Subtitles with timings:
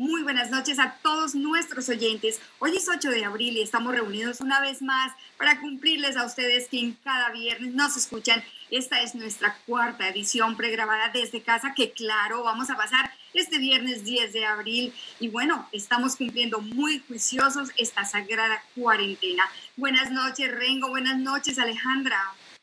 [0.00, 2.40] Muy buenas noches a todos nuestros oyentes.
[2.58, 6.68] Hoy es 8 de abril y estamos reunidos una vez más para cumplirles a ustedes
[6.68, 8.42] que en cada viernes nos escuchan.
[8.70, 14.02] Esta es nuestra cuarta edición pregrabada desde casa que claro, vamos a pasar este viernes
[14.02, 19.44] 10 de abril y bueno, estamos cumpliendo muy juiciosos esta sagrada cuarentena.
[19.76, 22.18] Buenas noches Rengo, buenas noches Alejandra.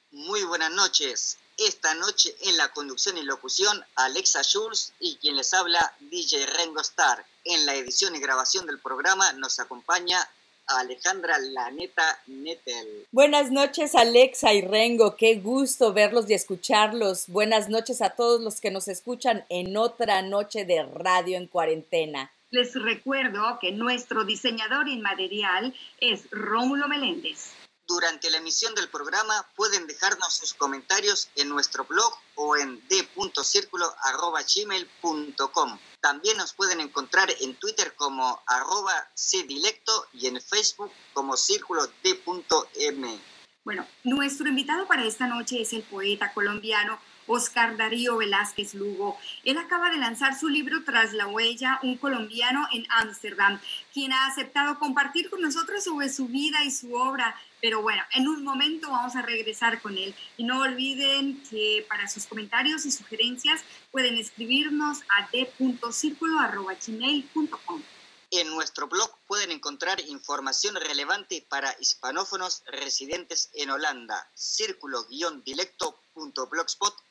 [0.09, 1.37] Muy buenas noches.
[1.57, 6.81] Esta noche en la conducción y locución, Alexa Schulz y quien les habla, DJ Rengo
[6.81, 7.25] Star.
[7.45, 10.19] En la edición y grabación del programa nos acompaña
[10.67, 13.07] Alejandra Laneta Netel.
[13.11, 17.27] Buenas noches Alexa y Rengo, qué gusto verlos y escucharlos.
[17.27, 22.31] Buenas noches a todos los que nos escuchan en otra noche de radio en cuarentena.
[22.51, 27.51] Les recuerdo que nuestro diseñador inmaterial es Rómulo Meléndez.
[27.87, 35.79] Durante la emisión del programa pueden dejarnos sus comentarios en nuestro blog o en d.circulo.gmail.com.
[36.01, 43.21] También nos pueden encontrar en Twitter como arroba cdilecto y en Facebook como círculo d.m.
[43.63, 49.17] Bueno, nuestro invitado para esta noche es el poeta colombiano Oscar Darío Velázquez Lugo.
[49.43, 53.59] Él acaba de lanzar su libro Tras la huella, un colombiano en Ámsterdam,
[53.93, 57.35] quien ha aceptado compartir con nosotros sobre su vida y su obra.
[57.61, 60.13] Pero bueno, en un momento vamos a regresar con él.
[60.37, 67.83] Y no olviden que para sus comentarios y sugerencias pueden escribirnos a d.circulo.gmail.com.
[68.29, 74.29] En nuestro blog pueden encontrar información relevante para hispanófonos residentes en Holanda.
[74.35, 77.06] Círculo-dilecto.blogspot.com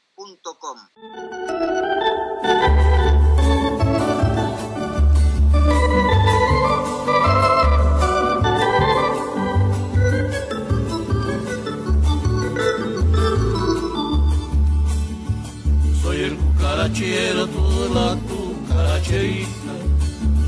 [16.03, 19.49] soy el cucarachero, tú la cucaracherita.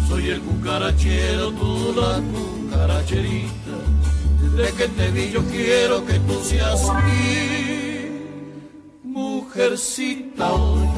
[0.08, 3.52] Soy el cucarachero, tú la cucaracherita.
[4.56, 7.88] De que te vi yo quiero que tú seas mi
[9.18, 10.88] mujercita, oye,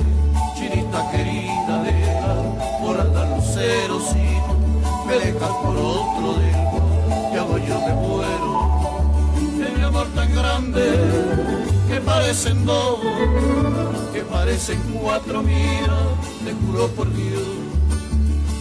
[0.54, 6.50] chinita querida de la, por andar luceros y me dejas por otro de
[7.34, 8.52] ya voy yo me muero.
[9.58, 10.84] De mi amor tan grande
[11.88, 13.00] que parecen dos,
[14.12, 15.98] que parecen cuatro, mira,
[16.44, 17.48] te juro por Dios.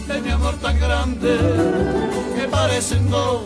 [0.08, 1.36] De mi amor tan grande
[2.34, 3.42] que parecen dos,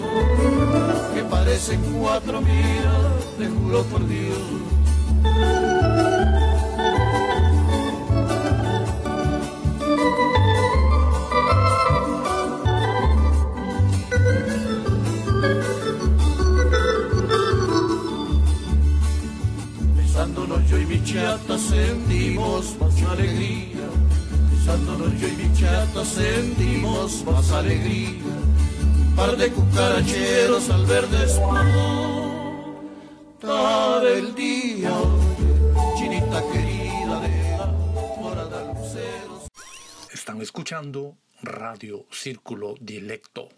[1.12, 2.94] que parecen cuatro, mira,
[3.36, 5.73] te juro por Dios.
[21.14, 23.88] Chata sentimos más alegría.
[24.50, 28.24] Besándonos yo y mi chata sentimos más alegría.
[29.14, 31.54] Par de cucaracheros al ver despertar
[34.06, 34.90] el día,
[35.96, 37.66] chinita querida de la
[38.18, 39.46] morada luceros.
[40.10, 43.50] Están escuchando Radio Círculo Dilecto.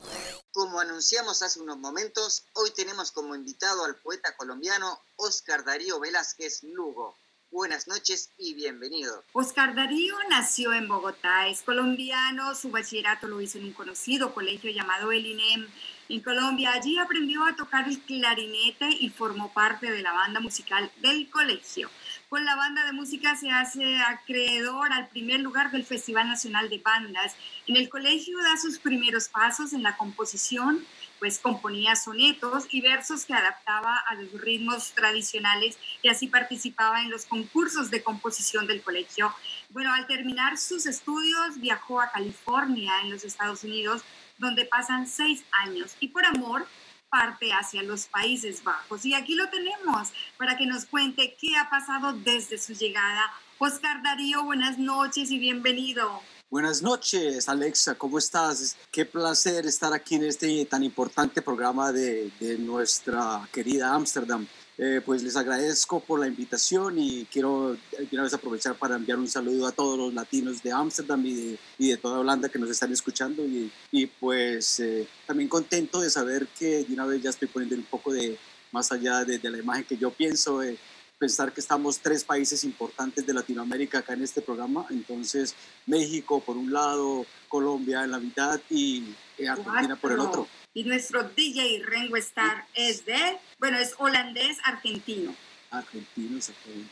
[0.52, 6.62] Como anunciamos hace unos momentos, hoy tenemos como invitado al poeta colombiano Oscar Darío Velázquez
[6.64, 7.16] Lugo.
[7.56, 9.24] Buenas noches y bienvenido.
[9.32, 14.70] Oscar Darío nació en Bogotá, es colombiano, su bachillerato lo hizo en un conocido colegio
[14.70, 15.66] llamado El INEM
[16.10, 16.72] en Colombia.
[16.74, 21.90] Allí aprendió a tocar el clarinete y formó parte de la banda musical del colegio.
[22.28, 26.80] Con la banda de música se hace acreedor al primer lugar del Festival Nacional de
[26.80, 27.36] Bandas.
[27.66, 30.84] En el colegio da sus primeros pasos en la composición,
[31.18, 37.10] pues componía sonetos y versos que adaptaba a los ritmos tradicionales y así participaba en
[37.10, 39.34] los concursos de composición del colegio.
[39.70, 44.02] Bueno, al terminar sus estudios viajó a California, en los Estados Unidos,
[44.38, 46.66] donde pasan seis años y por amor
[47.08, 49.04] parte hacia los Países Bajos.
[49.06, 53.32] Y aquí lo tenemos para que nos cuente qué ha pasado desde su llegada.
[53.58, 56.22] Oscar Darío, buenas noches y bienvenido.
[56.48, 58.76] Buenas noches, Alexa, ¿cómo estás?
[58.92, 64.46] Qué placer estar aquí en este tan importante programa de, de nuestra querida Ámsterdam.
[64.78, 69.18] eh, pues les agradezco por la invitación y quiero de una vez aprovechar para enviar
[69.18, 72.60] un saludo a todos los latinos de Ámsterdam y de, y de, toda Holanda que
[72.60, 77.22] nos están escuchando y, y pues eh, también contento de saber que de una vez
[77.22, 78.38] ya estoy poniendo un poco de
[78.70, 80.78] más allá de, de la imagen que yo pienso, eh,
[81.18, 85.54] pensar que estamos tres países importantes de Latinoamérica acá en este programa, entonces
[85.86, 89.04] México por un lado, Colombia en la mitad y
[89.48, 90.46] Argentina por el otro.
[90.74, 95.34] Y nuestro DJ Rengo Star es de, bueno, es holandés argentino.
[95.70, 96.90] Argentino, exactamente.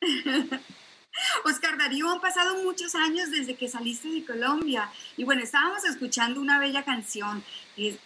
[1.44, 4.90] Oscar Darío, han pasado muchos años desde que saliste de Colombia.
[5.16, 7.42] Y bueno, estábamos escuchando una bella canción.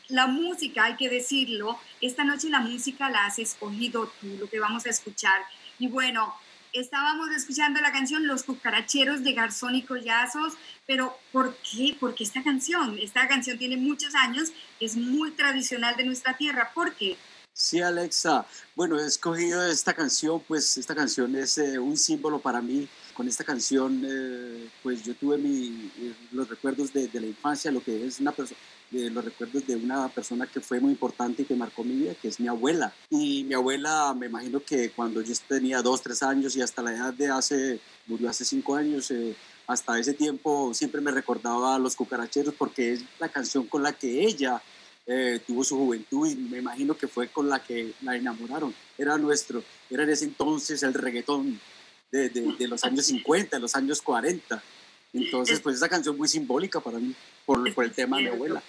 [0.08, 4.60] La música, hay que decirlo, esta noche la música la has escogido tú, lo que
[4.60, 5.42] vamos a escuchar.
[5.78, 6.34] Y bueno,
[6.72, 10.54] estábamos escuchando la canción Los cucaracheros de Garzón y Collazos,
[10.86, 11.96] pero ¿por qué?
[11.98, 16.70] Porque esta canción, esta canción tiene muchos años, es muy tradicional de nuestra tierra.
[16.74, 17.16] ¿Por qué?
[17.58, 18.44] Sí, Alexa.
[18.74, 22.86] Bueno, he escogido esta canción, pues esta canción es eh, un símbolo para mí.
[23.14, 27.82] Con esta canción, eh, pues yo tuve mi, eh, los recuerdos de, la infancia, lo
[27.82, 28.60] que es una persona,
[28.90, 32.28] los recuerdos de una persona que fue muy importante y que marcó mi vida, que
[32.28, 32.92] es mi abuela.
[33.08, 36.92] Y mi abuela, me imagino que cuando yo tenía dos, tres años y hasta la
[36.92, 39.10] edad de hace, murió hace cinco años,
[39.66, 44.26] hasta ese tiempo siempre me recordaba los cucaracheros porque es la canción con la que
[44.26, 44.60] ella
[45.06, 48.74] eh, tuvo su juventud y me imagino que fue con la que la enamoraron.
[48.98, 51.60] Era nuestro, era en ese entonces el reggaetón
[52.10, 54.62] de, de, de los años 50, de los años 40.
[55.12, 57.14] Entonces, pues esa canción muy simbólica para mí,
[57.44, 58.62] por, por el tema de mi abuela.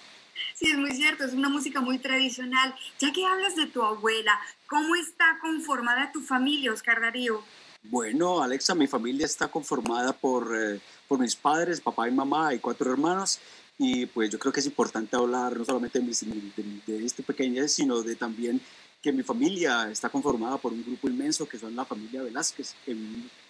[0.54, 2.74] Sí, es muy cierto, es una música muy tradicional.
[2.98, 7.42] Ya que hablas de tu abuela, ¿cómo está conformada tu familia, Oscar Darío?
[7.82, 12.58] Bueno, Alexa, mi familia está conformada por, eh, por mis padres, papá y mamá y
[12.58, 13.38] cuatro hermanos.
[13.78, 17.22] Y pues yo creo que es importante hablar no solamente de, mis, de, de este
[17.22, 18.60] pequeñez, sino de también
[19.00, 22.96] que mi familia está conformada por un grupo inmenso que son la familia Velázquez, que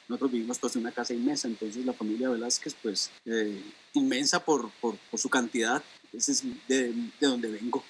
[0.07, 3.63] nosotros vivimos todos en una casa inmensa, entonces la familia Velázquez, pues eh,
[3.95, 5.83] inmensa por, por, por, su cantidad,
[6.13, 7.83] ese es de, de donde vengo.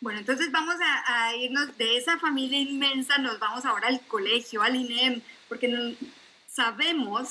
[0.00, 4.60] Bueno, entonces vamos a, a, irnos de esa familia inmensa, nos vamos ahora al colegio,
[4.60, 5.94] al INEM, porque no,
[6.46, 7.30] sabemos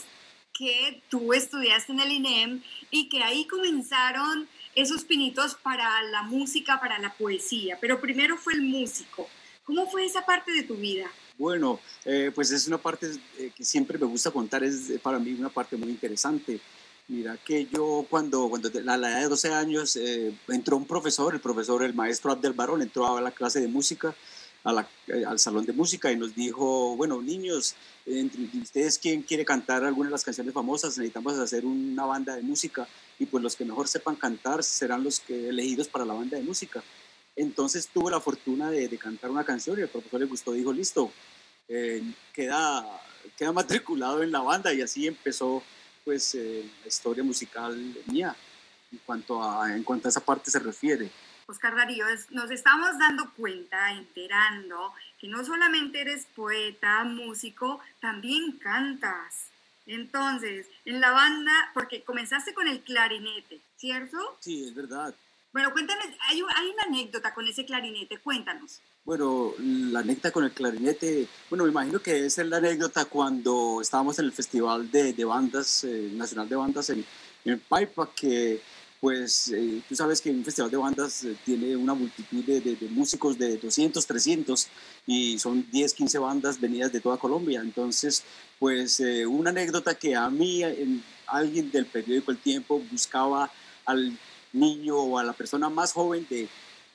[0.58, 6.80] que tú estudiaste en el INEM y que ahí comenzaron esos pinitos para la música,
[6.80, 9.28] para la poesía, pero primero fue el músico.
[9.64, 11.08] ¿Cómo fue esa parte de tu vida?
[11.38, 15.18] Bueno, eh, pues es una parte eh, que siempre me gusta contar, es eh, para
[15.18, 16.60] mí una parte muy interesante.
[17.08, 19.96] Mira que yo cuando, cuando a la edad de 12 años
[20.48, 24.16] entró un profesor, el profesor, el maestro Abdel Barón, entró a la clase de música,
[24.74, 24.88] la,
[25.28, 27.76] al salón de música y nos dijo, bueno, niños,
[28.06, 30.98] entre ustedes, ¿quién quiere cantar alguna de las canciones famosas?
[30.98, 32.88] Necesitamos hacer una banda de música
[33.20, 36.44] y pues los que mejor sepan cantar serán los que elegidos para la banda de
[36.44, 36.84] música.
[37.36, 40.72] Entonces tuve la fortuna de, de, cantar una canción y el profesor le gustó, dijo,
[40.72, 41.12] listo,
[41.68, 42.86] eh, queda,
[43.38, 45.64] queda matriculado en la banda y así empezó
[46.04, 47.76] pues eh, la historia musical
[48.06, 48.36] mía
[48.92, 51.10] en cuanto, a, en cuanto a esa parte se refiere.
[51.48, 59.50] Oscar Darío, nos estamos dando cuenta, enterando, que no solamente eres poeta, músico, también cantas.
[59.86, 64.18] Entonces, en la banda, porque comenzaste con el clarinete, ¿cierto?
[64.40, 65.14] Sí, es verdad.
[65.54, 68.82] Bueno, cuéntame, hay, hay, una anécdota con ese clarinete, cuéntanos.
[69.04, 74.18] Bueno, la anécdota con el clarinete, bueno, me imagino que es la anécdota cuando estábamos
[74.18, 77.06] en el Festival de, de Bandas, eh, Nacional de Bandas en,
[77.46, 78.60] en Paipa, que
[79.00, 83.38] pues eh, tú sabes que un festival de bandas eh, tiene una multitud de, músicos
[83.38, 84.68] de 200, 300
[85.06, 87.62] y son 10, 15 bandas venidas de toda Colombia.
[87.62, 88.24] Entonces,
[88.58, 93.52] pues eh, una anécdota que a mí, en, alguien del periódico El Tiempo buscaba
[93.86, 94.18] al
[94.54, 96.48] niño o a la persona más joven de,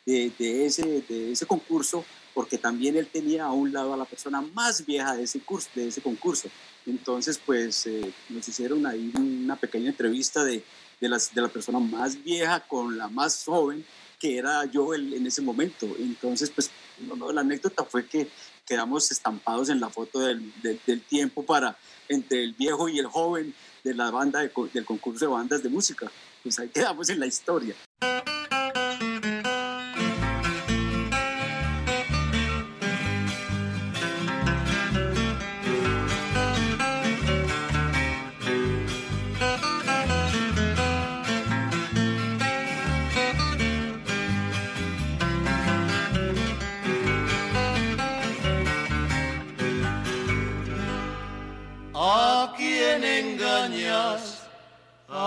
[0.07, 4.41] de, ese, de ese concurso, porque también él tenía a un lado a la persona
[4.41, 6.49] más vieja de ese, curso, de ese concurso.
[6.87, 7.89] Entonces, pues
[8.29, 10.65] nos hicieron ahí una pequeña entrevista de,
[11.01, 13.85] de, las, de la persona más vieja con la más joven,
[14.19, 15.87] que era yo el, en ese momento.
[15.99, 18.29] Entonces, pues no, no, la anécdota fue que
[18.67, 21.77] quedamos estampados en la foto del, del, del tiempo para
[22.09, 25.69] entre el viejo y el joven de la banda de, del concurso de bandas de
[25.69, 26.11] música
[26.43, 27.75] pues ahí quedamos en la historia.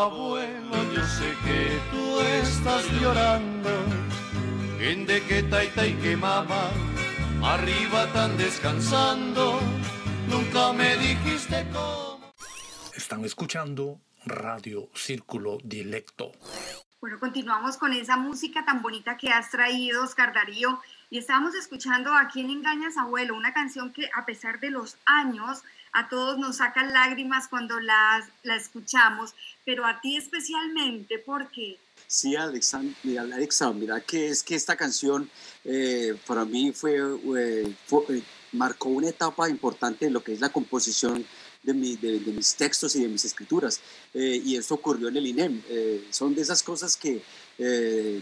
[0.03, 3.69] Abuelo, yo sé que tú estás llorando
[4.81, 6.71] en de que taita y que mama
[7.41, 9.61] arriba tan descansando,
[10.27, 12.33] nunca me dijiste cómo.
[12.93, 16.33] Están escuchando Radio Círculo Dilecto.
[16.99, 20.81] Bueno, continuamos con esa música tan bonita que has traído, Oscar Darío.
[21.11, 25.63] Y estábamos escuchando A quién engañas, abuelo, una canción que a pesar de los años,
[25.93, 29.33] a todos nos sacan lágrimas cuando la, la escuchamos,
[29.63, 31.77] pero a ti especialmente, ¿por qué?
[32.07, 32.81] Sí, Alexa,
[33.19, 35.29] Alexa, mira que es que esta canción
[35.63, 37.75] eh, para mí fue, eh,
[38.09, 41.25] eh, marcó una etapa importante en lo que es la composición
[41.63, 43.79] de, mi, de, mis textos y de mis escrituras.
[44.13, 45.63] y eso ocurrió en el INEM.
[46.11, 47.23] son de esas cosas que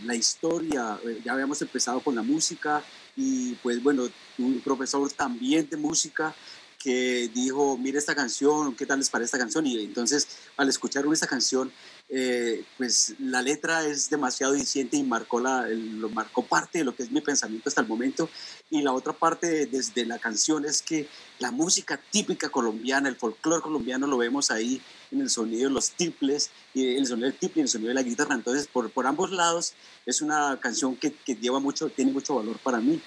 [0.06, 2.84] la historia, ya habíamos empezado con la música
[3.18, 6.36] y pues bueno, un profesor también de música
[6.82, 9.66] que dijo, mire esta canción, ¿qué tal les parece esta canción?
[9.66, 11.72] Y entonces al escuchar esta canción,
[12.10, 16.96] eh, pues la letra es demasiado diciente y marcó, la, lo marcó parte de lo
[16.96, 18.30] que es mi pensamiento hasta el momento.
[18.70, 21.08] Y la otra parte desde la canción es que
[21.40, 25.92] la música típica colombiana, el folclore colombiano lo vemos ahí en el sonido de los
[25.92, 28.36] triples, y el sonido del triple y el sonido de la guitarra.
[28.36, 29.74] Entonces, por, por ambos lados,
[30.06, 33.02] es una canción que, que lleva mucho, tiene mucho valor para mí.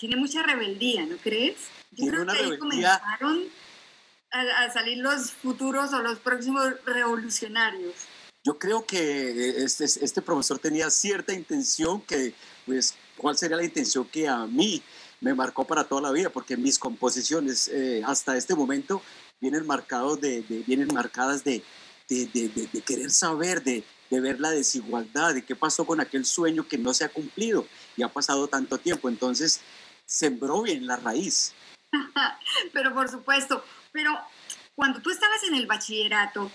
[0.00, 1.56] Tiene mucha rebeldía, ¿no crees?
[1.90, 3.44] Yo creo que ahí comenzaron
[4.30, 7.94] a, salir los futuros o los próximos revolucionarios.
[8.42, 12.32] Yo creo que este, este profesor tenía cierta intención que,
[12.64, 14.82] pues, ¿cuál sería la intención que a mí
[15.20, 16.30] me marcó para toda la vida?
[16.30, 19.02] Porque mis composiciones eh, hasta este momento
[19.38, 21.62] vienen, marcados de, vienen marcadas de,
[22.08, 26.66] de, de, querer saber, de, de ver la desigualdad, de qué pasó con aquel sueño
[26.66, 27.66] que no se ha cumplido
[27.98, 29.10] y ha pasado tanto tiempo.
[29.10, 29.60] Entonces,
[30.10, 31.54] sembró bien la raíz.
[32.72, 34.18] pero por supuesto, pero
[34.74, 36.50] cuando tú estabas en el bachillerato,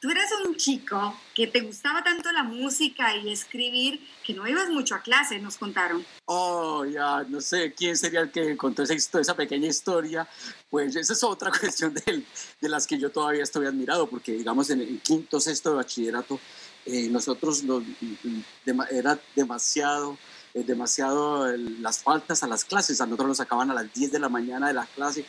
[0.00, 4.68] tú eras un chico que te gustaba tanto la música y escribir que no ibas
[4.68, 6.06] mucho a clase, nos contaron.
[6.26, 10.28] Oh, ya, no sé quién sería el que contó esa, esa pequeña historia.
[10.68, 12.24] Pues esa es otra cuestión de,
[12.60, 16.38] de las que yo todavía estoy admirado, porque digamos en el quinto, sexto de bachillerato,
[16.86, 17.64] eh, nosotros
[18.90, 20.16] era demasiado
[20.54, 23.00] demasiado las faltas a las clases.
[23.00, 25.24] A nosotros nos sacaban a las 10 de la mañana de la clase,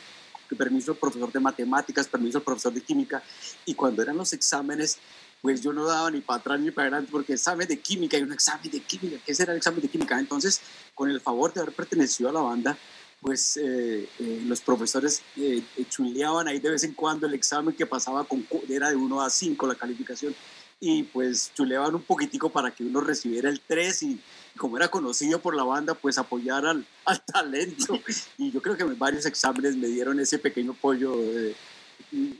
[0.54, 3.22] permiso el profesor de matemáticas, permiso el profesor de química,
[3.64, 4.98] y cuando eran los exámenes,
[5.40, 8.22] pues yo no daba ni para atrás ni para adelante, porque examen de química y
[8.22, 10.18] un examen de química, ¿qué será el examen de química?
[10.18, 10.60] Entonces,
[10.94, 12.78] con el favor de haber pertenecido a la banda,
[13.20, 17.86] pues eh, eh, los profesores eh, chuleaban ahí de vez en cuando el examen que
[17.86, 20.34] pasaba con, era de 1 a 5 la calificación,
[20.80, 24.20] y pues chuleaban un poquitico para que uno recibiera el 3 y
[24.56, 27.98] como era conocido por la banda, pues apoyar al, al talento.
[28.38, 31.14] Y yo creo que en varios exámenes me dieron ese pequeño apoyo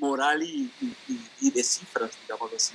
[0.00, 0.70] moral y,
[1.40, 2.74] y, de cifras, digamos así.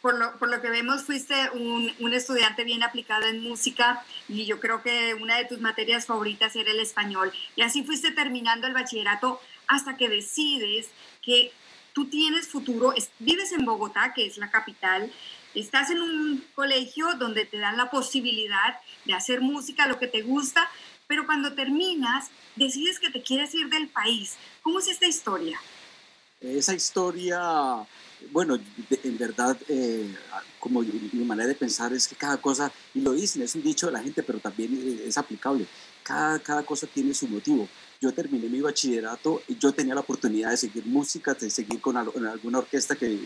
[0.00, 4.46] Por lo, por lo, que vemos, fuiste un, un, estudiante bien aplicado en música y
[4.46, 7.32] yo creo que una de tus materias favoritas era el español.
[7.56, 10.88] Y así fuiste terminando el bachillerato hasta que decides
[11.20, 11.52] que
[11.92, 15.10] tú tienes futuro, vives en Bogotá, que es la capital,
[15.54, 20.22] estás en un colegio donde te dan la posibilidad de hacer música, lo que te
[20.22, 20.68] gusta,
[21.06, 24.36] pero cuando terminas, decides que te quieres ir del país.
[24.62, 25.58] ¿Cómo es esta historia?
[26.40, 27.40] Esa historia,
[28.30, 28.58] bueno,
[29.02, 30.14] en verdad, eh,
[30.60, 33.86] como mi manera de pensar es que cada cosa, y lo dicen, es un dicho
[33.86, 35.66] de la gente, pero también es aplicable,
[36.02, 37.68] cada, cada cosa tiene su motivo
[38.00, 41.96] yo terminé mi bachillerato y yo tenía la oportunidad de seguir música, de seguir con
[41.96, 43.18] alguna orquesta que,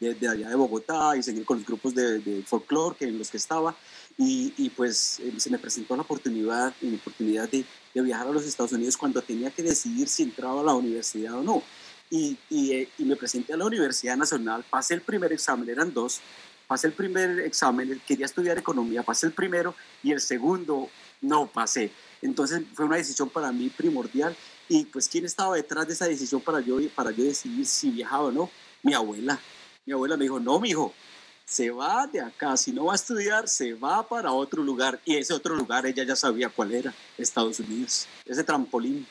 [0.00, 3.30] de, allá de Bogotá y seguir con los grupos de, de folclore que, en los
[3.30, 3.74] que estaba.
[4.16, 7.64] Y, pues eh, se me presentó la oportunidad, la oportunidad de,
[7.94, 11.34] de, viajar a los Estados Unidos cuando tenía que decidir si entraba a la universidad
[11.34, 11.62] o no.
[12.10, 15.92] Y, y, eh, y me presenté a la Universidad Nacional, pasé el primer examen, eran
[15.92, 16.20] dos,
[16.66, 20.88] pasé el primer examen, quería estudiar economía, pasé el primero y el segundo
[21.20, 21.92] no pasé.
[22.20, 24.36] Entonces fue una decisión para mí primordial.
[24.68, 28.24] Y pues, ¿quién estaba detrás de esa decisión para yo, para yo decidir si viajaba
[28.24, 28.50] o no?
[28.82, 29.38] Mi abuela.
[29.88, 30.92] Mi abuela me dijo, no, mi hijo,
[31.46, 32.58] se va de acá.
[32.58, 35.00] Si no va a estudiar, se va para otro lugar.
[35.06, 38.06] Y ese otro lugar ella ya sabía cuál era, Estados Unidos.
[38.26, 39.06] Ese trampolín.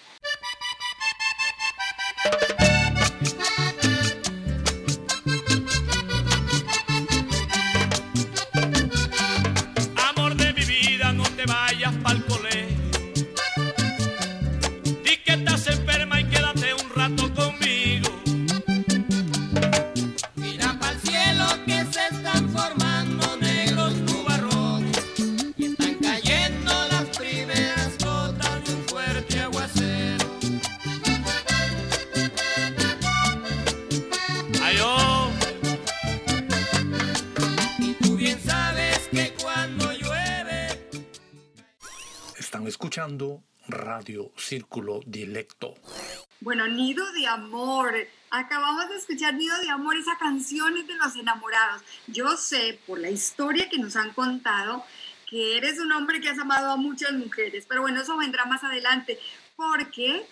[49.31, 51.81] Nido de Amor, esa canción es de los enamorados.
[52.07, 54.83] Yo sé por la historia que nos han contado
[55.29, 58.63] que eres un hombre que has amado a muchas mujeres, pero bueno, eso vendrá más
[58.63, 59.19] adelante,
[59.55, 60.25] porque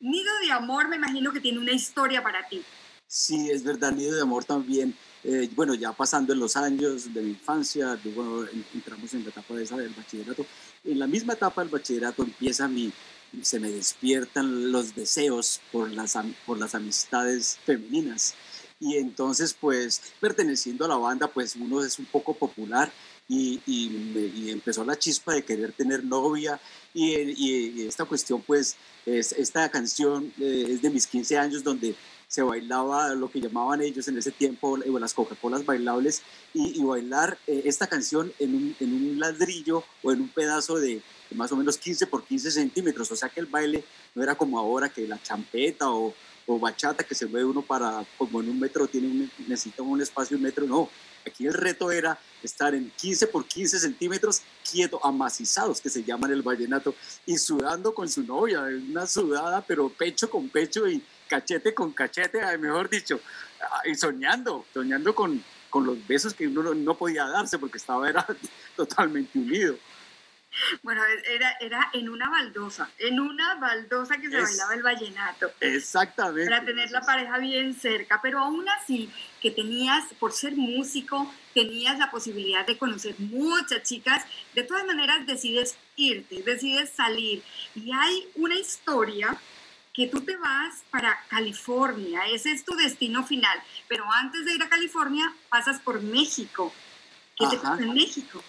[0.00, 2.62] Nido de Amor me imagino que tiene una historia para ti.
[3.08, 4.94] Sí, es verdad, Nido de Amor también.
[5.24, 9.54] Eh, bueno, ya pasando en los años de mi infancia, luego entramos en la etapa
[9.54, 10.46] de esa del bachillerato.
[10.84, 12.92] En la misma etapa del bachillerato empieza mi,
[13.42, 16.16] se me despiertan los deseos por las,
[16.46, 18.34] por las amistades femeninas.
[18.78, 22.92] Y entonces, pues, perteneciendo a la banda, pues uno es un poco popular
[23.28, 26.60] y, empezó la chispa de querer tener novia.
[26.92, 31.94] Y, esta cuestión, pues, es, esta canción eh, es de mis 15 años donde
[32.28, 37.38] se bailaba lo que llamaban ellos en ese tiempo eh, las Coca-Colas bailables y, bailar
[37.46, 41.02] eh, esta canción en un, ladrillo o en un pedazo de,
[41.34, 43.10] más o menos 15 por 15 centímetros.
[43.10, 46.14] O sea que el baile no era como ahora que la champeta o,
[46.46, 50.00] o bachata que se mueve uno para, como en un metro, tiene un, necesita un
[50.00, 50.88] espacio, un metro, no.
[51.26, 56.30] Aquí el reto era estar en 15 por 15 centímetros quieto, amacizados, que se llaman
[56.30, 56.94] el vallenato,
[57.26, 62.40] y sudando con su novia, una sudada, pero pecho con pecho y cachete con cachete,
[62.58, 63.20] mejor dicho,
[63.84, 68.24] y soñando, soñando con, con los besos que uno no podía darse porque estaba era
[68.76, 69.76] totalmente unido.
[70.82, 75.50] Bueno, era, era en una baldosa, en una baldosa que se bailaba el vallenato.
[75.60, 76.50] Exactamente.
[76.50, 79.10] Para tener la pareja bien cerca, pero aún así,
[79.40, 85.26] que tenías, por ser músico, tenías la posibilidad de conocer muchas chicas, de todas maneras
[85.26, 87.42] decides irte, decides salir.
[87.74, 89.36] Y hay una historia
[89.92, 93.58] que tú te vas para California, ese es tu destino final,
[93.88, 96.72] pero antes de ir a California pasas por México.
[97.34, 98.42] ¿Qué te pasa en México?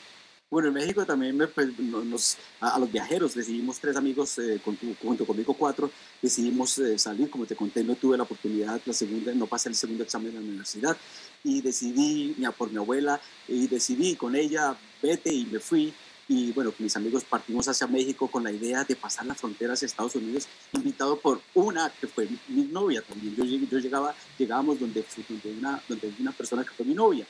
[0.49, 5.53] Bueno, en México también pues, nos, a, los viajeros decidimos tres amigos, eh, junto conmigo
[5.53, 9.67] cuatro, decidimos eh, salir, como te conté, no tuve la oportunidad, la segunda, no pasé
[9.67, 10.95] el segundo examen en la universidad
[11.43, 15.93] y decidí, ya por mi abuela, y decidí con ella, vete y me fui.
[16.29, 19.73] Y bueno, con mis amigos partimos hacia México con la idea de pasar la frontera
[19.73, 23.35] hacia Estados Unidos, invitado por una que fue mi novia también.
[23.35, 27.25] Yo, yo llegaba, llegábamos donde, donde, una, donde una persona que fue mi novia.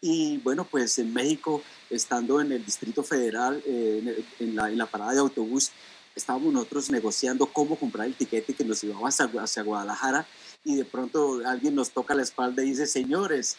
[0.00, 5.20] Y bueno, pues en México, estando en el Distrito Federal, eh, en, la, parada de
[5.20, 5.70] autobús,
[6.14, 10.26] estábamos nosotros negociando cómo comprar el tiquete que nos íbamos hacia, hacia Guadalajara
[10.64, 13.56] y de pronto alguien nos toca la espalda y dice, señores,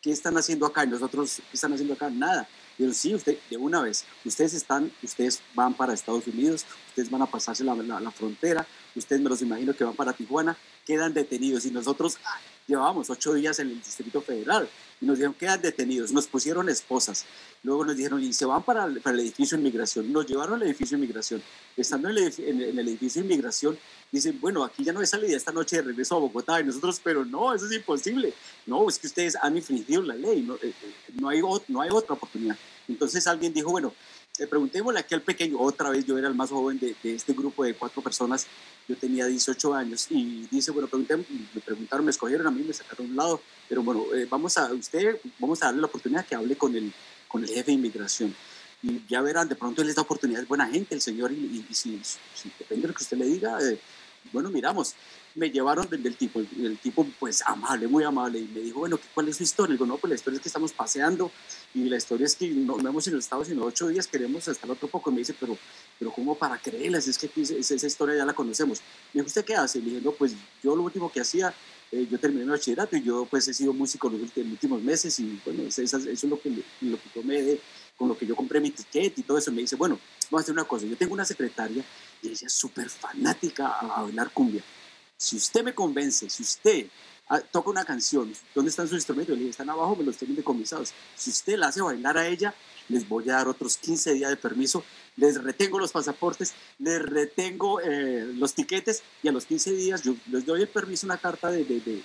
[0.00, 0.84] ¿qué están haciendo acá?
[0.84, 2.10] Y nosotros, ¿qué están haciendo acá?
[2.10, 2.46] Nada.
[2.76, 7.10] Y yo, sí, usted, de una vez, ustedes están, ustedes van para Estados Unidos, ustedes
[7.10, 10.56] van a pasarse la, la, la frontera, ustedes me los imagino que van para Tijuana,
[10.84, 14.68] quedan detenidos y nosotros ah, llevábamos ocho días en el Distrito Federal
[15.04, 17.26] y nos dijeron, quedan detenidos, nos pusieron esposas.
[17.62, 20.10] Luego nos dijeron, y se van para, para el edificio de inmigración.
[20.10, 21.42] Nos llevaron al edificio de inmigración.
[21.76, 23.78] Estando en el, en el, edificio de inmigración,
[24.10, 26.58] dicen, bueno, aquí ya no hay salida esta noche de regreso a Bogotá.
[26.58, 28.32] Y nosotros, pero no, eso es imposible.
[28.64, 31.90] No, es que ustedes han infringido la ley, no, eh, eh, no, hay, no hay
[31.92, 32.56] otra oportunidad.
[32.88, 33.92] Entonces alguien dijo, bueno,
[34.38, 37.32] eh, preguntémosle aquí al pequeño, otra vez yo era el más joven de, de, este
[37.34, 38.46] grupo de cuatro personas,
[38.88, 43.06] yo tenía 18 años y dice, bueno, me preguntaron, me escogieron a mí, me sacaron
[43.06, 46.34] a un lado, pero bueno, eh, vamos a, usted, vamos a darle la oportunidad que
[46.34, 46.92] hable con el,
[47.28, 48.34] con el jefe de inmigración.
[48.82, 51.64] Y ya verán, de pronto él les da oportunidad, es buena gente el señor, y,
[51.70, 52.00] si,
[52.58, 53.78] depende de lo que usted le diga, eh,
[54.32, 54.94] bueno, miramos.
[55.34, 59.28] Me llevaron del, tipo, el tipo pues amable, muy amable, y me dijo, bueno, ¿cuál
[59.28, 59.70] es su historia?
[59.70, 61.30] Le digo, no, pues la historia es que estamos paseando,
[61.74, 64.70] y la historia es que no, hemos ido a Estado sino ocho días, queremos estar
[64.70, 65.10] otro poco.
[65.10, 65.58] Y me dice, pero,
[65.98, 67.08] pero ¿cómo para creerlas?
[67.08, 68.80] Es que esa, historia ya la conocemos.
[69.12, 69.80] Me dijo, ¿usted qué hace?
[69.80, 71.52] Le dije, no, pues yo lo último que hacía
[71.94, 75.40] eh, yo terminé mi bachillerato y yo pues he sido músico los últimos meses y
[75.44, 77.60] bueno, eso, eso es lo que, lo que tomé
[77.96, 79.52] con lo que yo compré mi ticket y todo eso.
[79.52, 79.98] Me dice, bueno,
[80.30, 81.84] vamos a hacer una cosa, yo tengo una secretaria
[82.32, 84.62] ella es súper fanática a, bailar cumbia.
[85.16, 86.86] Si usted me convence, si usted
[87.28, 89.34] ah, toca una canción, ¿dónde están sus instrumentos?
[89.34, 90.92] Le dije, están abajo, me los tienen decomisados.
[91.16, 92.54] Si usted la hace bailar a ella,
[92.88, 94.84] les voy a dar otros 15 días de permiso,
[95.16, 100.14] les retengo los pasaportes, les retengo eh, los tiquetes y a los 15 días yo
[100.30, 101.64] les doy el permiso, una carta de,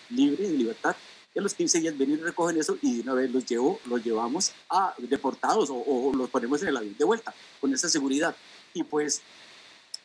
[0.10, 0.96] libre, de libertad,
[1.34, 3.80] y a los 15 días ven y recogen eso y de una vez los llevo,
[3.86, 7.88] los llevamos a deportados o, o los ponemos en el avión de vuelta con esa
[7.88, 8.36] seguridad.
[8.74, 9.22] Y pues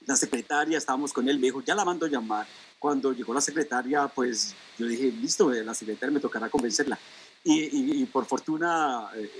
[0.06, 2.46] la secretaria, estábamos con él, me dijo, ya la mando a llamar.
[2.78, 6.98] Cuando llegó la secretaria, pues yo dije, listo, la secretaria me tocará convencerla.
[7.46, 9.30] Y, por fortuna eh,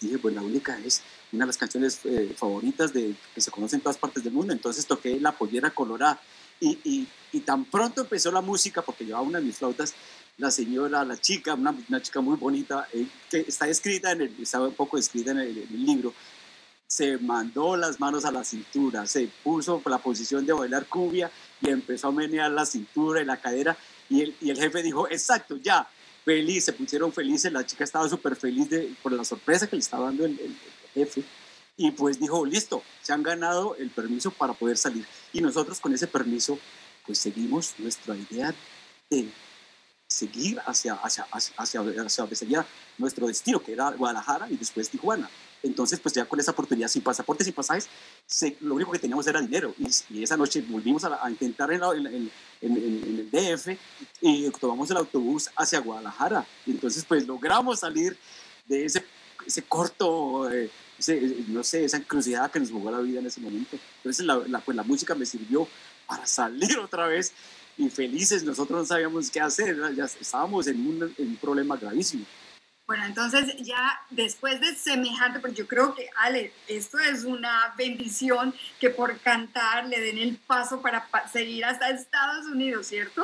[0.00, 3.76] dije, pues la única es una de las canciones eh, favoritas de, que se conoce
[3.76, 4.52] en todas partes del mundo.
[4.52, 6.20] Entonces toqué La Pollera Colorada.
[6.60, 9.94] Y, y, tan pronto empezó la música, porque llevaba una de mis flautas,
[10.36, 14.74] la señora, la chica, una, una chica muy bonita, eh, que está escrita estaba un
[14.74, 16.12] poco escrita en el, libro,
[16.90, 21.68] se mandó las manos a la cintura, se puso la posición de bailar cubia y
[21.68, 23.76] empezó a menear la cintura y la cadera
[24.08, 25.88] y el, y el jefe dijo, exacto, ya,
[26.24, 29.82] feliz, se pusieron felices, la chica estaba súper feliz de, por la sorpresa que le
[29.82, 30.36] estaba dando el,
[30.92, 31.22] jefe
[31.76, 35.06] y pues dijo, listo, se han ganado el permiso para poder salir.
[35.32, 36.58] Y nosotros con ese permiso,
[37.06, 38.52] pues seguimos nuestra idea
[39.08, 39.28] de
[40.08, 41.80] seguir hacia, hacia, hacia, hacia,
[42.24, 42.66] hacia
[42.98, 45.30] nuestro destino, que era Guadalajara y después Tijuana.
[45.62, 47.88] Entonces, pues ya con esa oportunidad, sin pasaportes, sin pasajes,
[48.26, 49.74] se, lo único que teníamos era dinero.
[49.78, 52.30] Y, y esa noche volvimos a, a intentar en, la, en, en,
[52.62, 53.68] en, el DF
[54.20, 56.46] y tomamos el autobús hacia Guadalajara.
[56.66, 58.16] Y entonces, pues logramos salir
[58.66, 59.04] de ese,
[59.46, 63.40] ese corto, eh, ese, no sé, esa encrucijada que nos jugó la vida en ese
[63.40, 63.76] momento.
[63.98, 65.68] Entonces, la, la, pues la música me sirvió
[66.06, 67.32] para salir otra vez
[67.76, 68.44] y felices.
[68.44, 72.24] Nosotros no sabíamos qué hacer, ya estábamos en un, en un problema gravísimo.
[72.90, 78.52] Bueno, entonces ya después de semejante, pues yo creo que, Ale, esto es una bendición
[78.80, 83.22] que por cantar le den el paso para seguir hasta Estados Unidos, ¿cierto?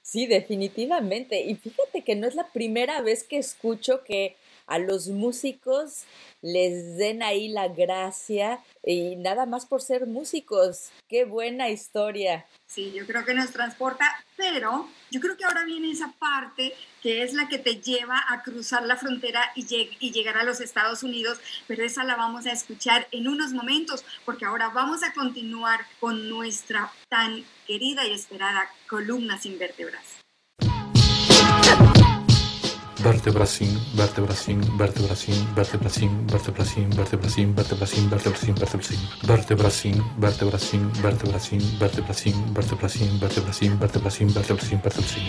[0.00, 1.42] Sí, definitivamente.
[1.42, 4.36] Y fíjate que no es la primera vez que escucho que
[4.68, 6.04] a los músicos
[6.40, 10.90] les den ahí la gracia y nada más por ser músicos.
[11.08, 12.46] Qué buena historia.
[12.66, 14.04] Sí, yo creo que nos transporta,
[14.36, 18.42] pero yo creo que ahora viene esa parte que es la que te lleva a
[18.42, 19.66] cruzar la frontera y,
[20.00, 24.04] y, llegar a los Estados Unidos, pero esa la vamos a escuchar en unos momentos,
[24.24, 30.17] porque ahora vamos a continuar con nuestra tan querida y esperada columna sin vértebras.
[33.00, 38.54] Vertebracín, vertebracín, vertebracín, vertebracín, vertebracín, vertebracín, vertebracín, vertebracín, vertebracín,
[39.38, 41.78] vertebracín, vertebracín, vertebracín, vertebracín,
[42.58, 45.28] vertebracín, vertebracín, vertebracín, vertebracín, vertebracín.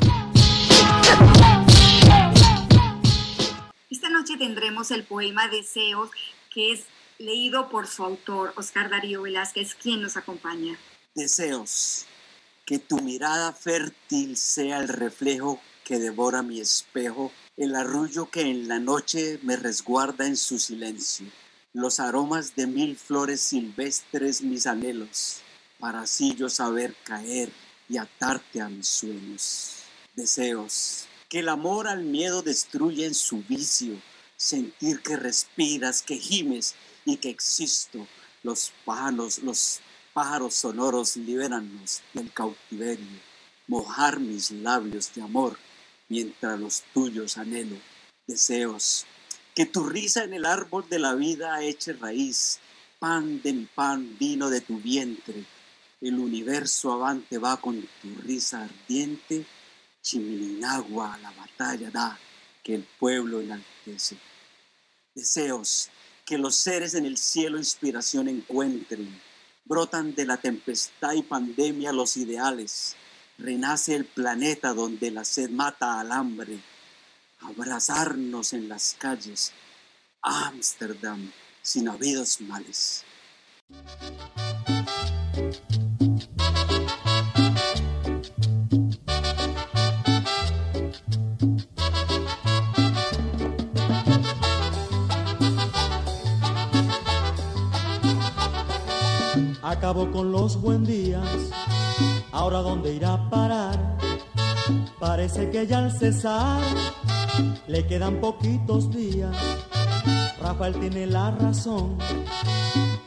[3.92, 6.10] Esta noche tendremos el poema Deseos,
[6.52, 6.86] que es
[7.20, 10.76] leído por su autor, Oscar Darío Velázquez, quien nos acompaña.
[11.14, 12.08] Deseos,
[12.66, 18.70] que tu mirada fértil sea el reflejo que devora mi espejo el arrullo que en
[18.70, 21.28] la noche me resguarda en su silencio,
[21.74, 25.42] los aromas de mil flores silvestres mis anhelos,
[25.78, 27.52] para así yo saber caer
[27.90, 29.74] y atarte a mis sueños.
[30.16, 34.02] Deseos, que el amor al miedo destruye en su vicio,
[34.38, 38.08] sentir que respiras, que gimes y que existo.
[38.42, 39.82] Los pájaros, los
[40.14, 43.20] pájaros sonoros libérannos del cautiverio,
[43.68, 45.58] mojar mis labios de amor
[46.10, 47.78] mientras los tuyos anhelo,
[48.28, 49.06] deseos.
[49.56, 52.60] Que tu risa en el árbol de la vida eche raíz,
[53.00, 55.46] pan de mi pan, vino de tu vientre.
[56.02, 59.46] El universo avante va con tu risa ardiente,
[60.02, 62.18] Chimilinagua la batalla da,
[62.64, 64.18] que el pueblo enaltece.
[65.14, 65.90] Deseos,
[66.26, 69.20] que los seres en el cielo inspiración encuentren,
[69.66, 72.96] brotan de la tempestad y pandemia los ideales,
[73.40, 76.60] renace el planeta donde la sed mata al hambre,
[77.40, 79.54] abrazarnos en las calles,
[80.22, 83.06] Ámsterdam, sin habidos males.
[99.62, 101.59] Acabo con los buen días
[102.50, 103.98] ahora dónde irá a parar.
[105.00, 106.60] Parece que ya al cesar
[107.68, 109.36] le quedan poquitos días.
[110.42, 111.96] Rafael tiene la razón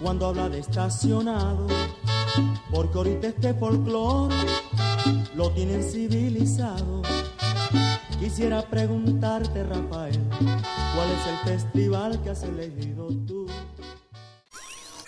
[0.01, 1.67] cuando habla de estacionado,
[2.71, 4.37] porque ahorita este folclore
[5.35, 7.03] lo tienen civilizado.
[8.21, 10.21] Quisiera preguntarte, Rafael,
[10.95, 13.49] ¿cuál es el festival que has elegido tú?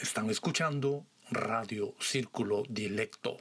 [0.03, 3.37] Están escuchando Radio Círculo Dilecto.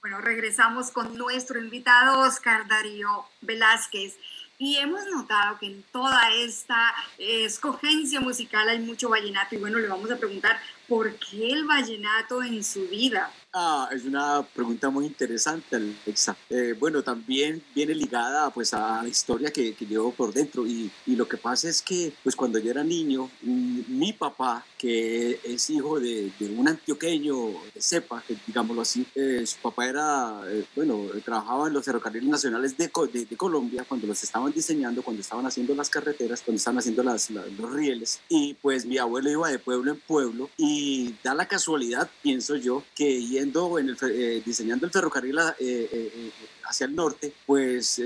[0.00, 4.16] Bueno, regresamos con nuestro invitado Oscar Darío Velázquez
[4.58, 9.88] y hemos notado que en toda esta escogencia musical hay mucho vallenato y bueno, le
[9.88, 10.58] vamos a preguntar
[10.88, 13.30] por qué el vallenato en su vida.
[13.52, 16.36] Ah, es una pregunta muy interesante, Alexa.
[16.48, 20.64] Eh, bueno, también viene ligada pues a la historia que, que llevo por dentro.
[20.68, 25.40] Y, y, lo que pasa es que pues cuando yo era niño, mi papá, que
[25.42, 27.34] es hijo de, de un antioqueño
[27.74, 32.76] de cepa, digámoslo así, eh, su papá era, eh, bueno, trabajaba en los ferrocarriles nacionales
[32.76, 36.78] de, de, de, Colombia cuando los estaban diseñando, cuando estaban haciendo las carreteras, cuando estaban
[36.78, 38.20] haciendo las, las, los rieles.
[38.28, 40.50] Y pues mi abuelo iba de pueblo en pueblo.
[40.56, 46.94] Y da la casualidad, pienso yo, que en el, eh, diseñando el ferrocarril hacia el
[46.94, 48.00] norte, pues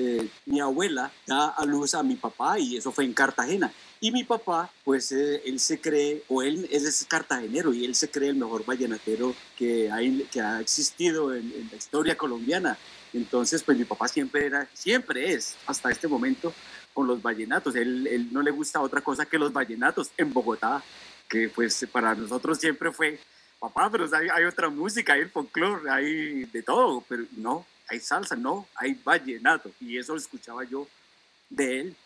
[0.46, 3.72] mi abuela da a luz a mi papá y eso fue en Cartagena.
[4.00, 8.30] Y mi papá, pues él se cree, o él, es cartagenero y él se cree
[8.30, 12.76] el mejor vallenatero que, hay, que ha existido en, en la historia colombiana.
[13.14, 16.52] Entonces, pues mi papá siempre era, siempre es, hasta este momento,
[16.94, 17.74] con los vallenatos.
[17.76, 20.82] Él, él, no le gusta otra cosa que los vallenatos en Bogotá,
[21.28, 23.18] que pues para nosotros siempre fue,
[23.58, 28.00] papá, pero hay, hay otra música, hay el folclore, hay de todo, pero no, hay
[28.00, 29.70] salsa, no, hay vallenato.
[29.80, 30.86] Y eso lo escuchaba yo
[31.50, 31.96] de él.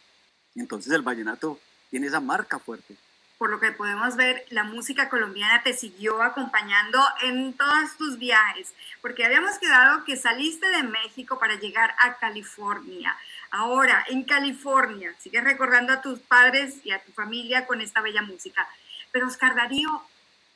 [0.54, 1.58] Entonces el vallenato
[1.90, 2.96] tiene esa marca fuerte
[3.38, 8.74] por lo que podemos ver, la música colombiana te siguió acompañando en todos tus viajes,
[9.00, 13.16] porque habíamos quedado que saliste de México para llegar a California.
[13.52, 18.22] Ahora, en California, sigues recordando a tus padres y a tu familia con esta bella
[18.22, 18.68] música.
[19.12, 20.02] Pero Oscar Darío,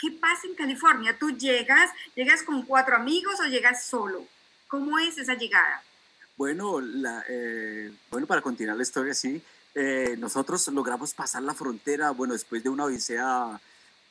[0.02, 1.16] ¿qué pasa en California?
[1.16, 4.26] ¿Tú llegas, llegas con cuatro amigos o llegas solo?
[4.66, 5.80] ¿Cómo es esa llegada?
[6.36, 9.40] Bueno, la, eh, bueno para continuar la historia, sí.
[9.76, 13.60] Eh, nosotros logramos pasar la frontera, bueno, después de una odisea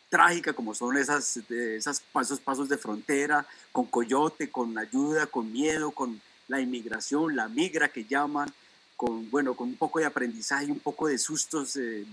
[0.09, 5.91] trágica como son esas, esas pasos, pasos de frontera, con coyote, con ayuda, con miedo,
[5.91, 8.49] con la inmigración, la migra que llaman,
[8.95, 12.05] con, bueno, con un poco de aprendizaje, un poco de sustos eh,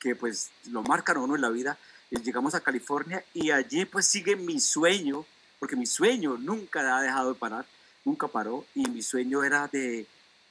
[0.00, 1.78] que pues lo marcan a uno en la vida.
[2.10, 5.24] Eh, llegamos a California y allí pues sigue mi sueño,
[5.58, 7.66] porque mi sueño nunca ha dejado de parar,
[8.04, 10.06] nunca paró, y mi sueño era de,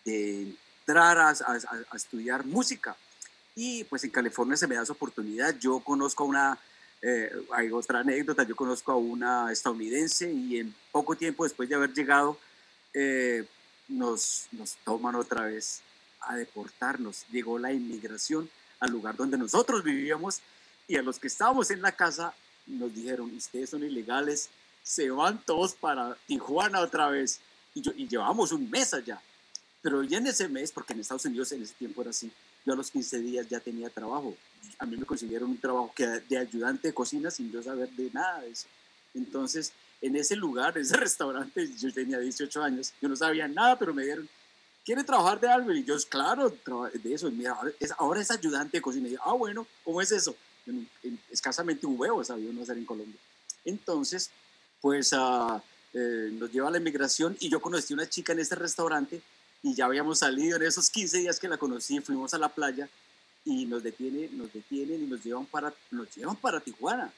[0.06, 0.56] de
[0.88, 2.96] entrar a, estudiar música.
[3.56, 5.58] Y pues en California se me da esa oportunidad.
[5.60, 6.60] Yo conozco a una,
[7.02, 11.76] eh, hay otra anécdota, yo conozco a una estadounidense y en poco tiempo después de
[11.76, 12.38] haber llegado,
[12.94, 13.46] eh,
[13.88, 15.82] nos, nos toman otra vez
[16.22, 17.26] a deportarnos.
[17.32, 20.42] Llegó la inmigración al lugar donde nosotros vivíamos
[20.88, 22.34] y a los que estábamos en la casa
[22.66, 24.50] nos dijeron, ustedes son ilegales,
[24.84, 27.40] se van todos para Tijuana otra vez.
[27.74, 29.22] Y, yo, y llevamos un mes allá.
[29.82, 32.32] Pero ya en ese mes, porque en Estados Unidos en ese tiempo era así,
[32.66, 34.36] yo a los 15 días ya tenía trabajo.
[34.80, 38.10] A mí me consiguieron un trabajo que, de ayudante de cocina sin yo saber de
[38.12, 38.68] nada de eso.
[39.14, 39.72] Entonces,
[40.02, 43.94] en ese lugar, en ese restaurante, yo tenía 18 años, yo no sabía nada, pero
[43.94, 44.28] me dieron,
[44.84, 45.72] ¿quiere trabajar de algo?
[45.72, 47.32] Y yo, claro, de eso.
[47.32, 49.08] Mira, ahora es, ahora es ayudante de cocina.
[49.08, 50.36] Y yo, ah, bueno, ¿cómo es eso?
[51.32, 53.20] Escasamente un huevo sabía uno hacer en Colombia.
[53.66, 54.30] Entonces,
[54.82, 55.62] pues uh,
[55.94, 59.22] eh, nos lleva a la inmigración y yo conocí a una chica en este restaurante
[59.64, 62.88] y ya habíamos salido en esos 15 días que la conocí, fuimos a la playa
[63.44, 67.12] y nos detienen, nos detienen y nos llevan para, nos llevan para Tijuana,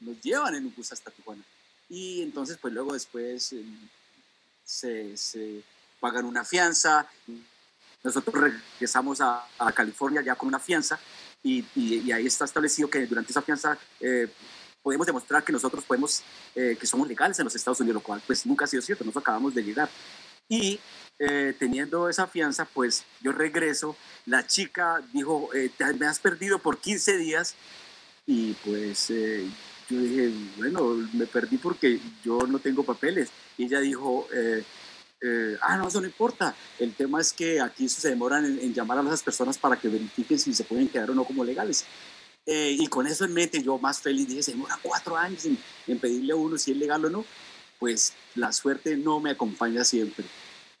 [0.00, 1.42] nos llevan en un bus hasta Tijuana.
[1.88, 3.64] Y entonces, pues luego después eh,
[4.64, 5.62] se, se,
[6.00, 7.08] pagan una fianza,
[8.04, 11.00] nosotros regresamos a, a, California ya con una fianza
[11.42, 14.28] y, y, ahí está establecido que durante esa fianza eh,
[14.82, 16.22] podemos demostrar que nosotros podemos,
[16.54, 19.04] eh, que somos legales en los Estados Unidos, lo cual pues nunca ha sido cierto,
[19.04, 19.88] nosotros acabamos de llegar.
[20.48, 20.80] Y
[21.18, 23.96] eh, teniendo esa fianza, pues yo regreso.
[24.26, 27.54] La chica dijo, eh, me has perdido por 15 días.
[28.26, 29.46] Y pues eh,
[29.90, 33.30] yo dije, bueno, me perdí porque yo no tengo papeles.
[33.56, 34.28] Y ella dijo,
[35.62, 36.54] ah, no, eso no importa.
[36.78, 40.38] El tema es que aquí se demoran en, llamar a esas personas para que verifiquen
[40.38, 41.84] si se pueden quedar o no como legales.
[42.46, 45.98] y con eso en mente, yo más feliz dije, se demora cuatro años en, en
[45.98, 47.24] pedirle a uno si es legal o no
[47.78, 50.24] pues la suerte no me acompaña siempre.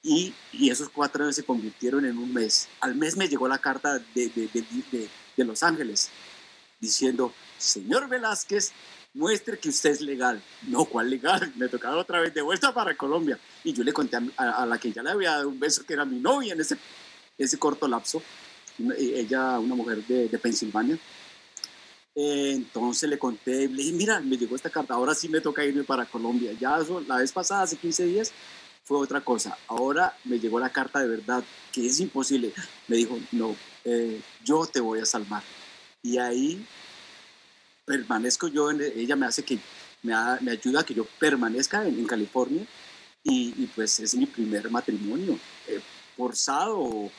[0.02, 2.68] Y, y, esos cuatro años se convirtieron en un mes.
[2.80, 6.10] Al mes me llegó la carta de, de, de, de Los Ángeles
[6.80, 8.72] diciendo, señor Velázquez,
[9.18, 10.40] muestre que usted es legal.
[10.68, 11.52] No, ¿cuál legal?
[11.56, 13.38] Me tocaba otra vez de vuelta para Colombia.
[13.64, 16.04] Y yo le conté a, la que ya le había dado un beso, que era
[16.04, 16.78] mi novia en ese,
[17.36, 18.22] ese corto lapso,
[18.96, 20.96] ella, una mujer de, de Pensilvania,
[22.20, 25.84] entonces le conté, le dije, mira, me llegó esta carta, ahora sí me toca irme
[25.84, 26.52] para Colombia.
[26.58, 28.32] Ya eso, la vez pasada, hace 15 días,
[28.82, 29.56] fue otra cosa.
[29.68, 32.52] Ahora me llegó la carta de verdad, que es imposible.
[32.88, 33.54] Me dijo, no,
[33.84, 35.44] eh, yo te voy a salvar.
[36.02, 36.66] Y ahí
[37.88, 39.58] permanezco yo, en, ella me hace que,
[40.02, 42.64] me, ayuda a que yo permanezca en, California
[43.24, 45.80] y, pues es mi primer matrimonio, eh,
[46.16, 47.10] forzado o,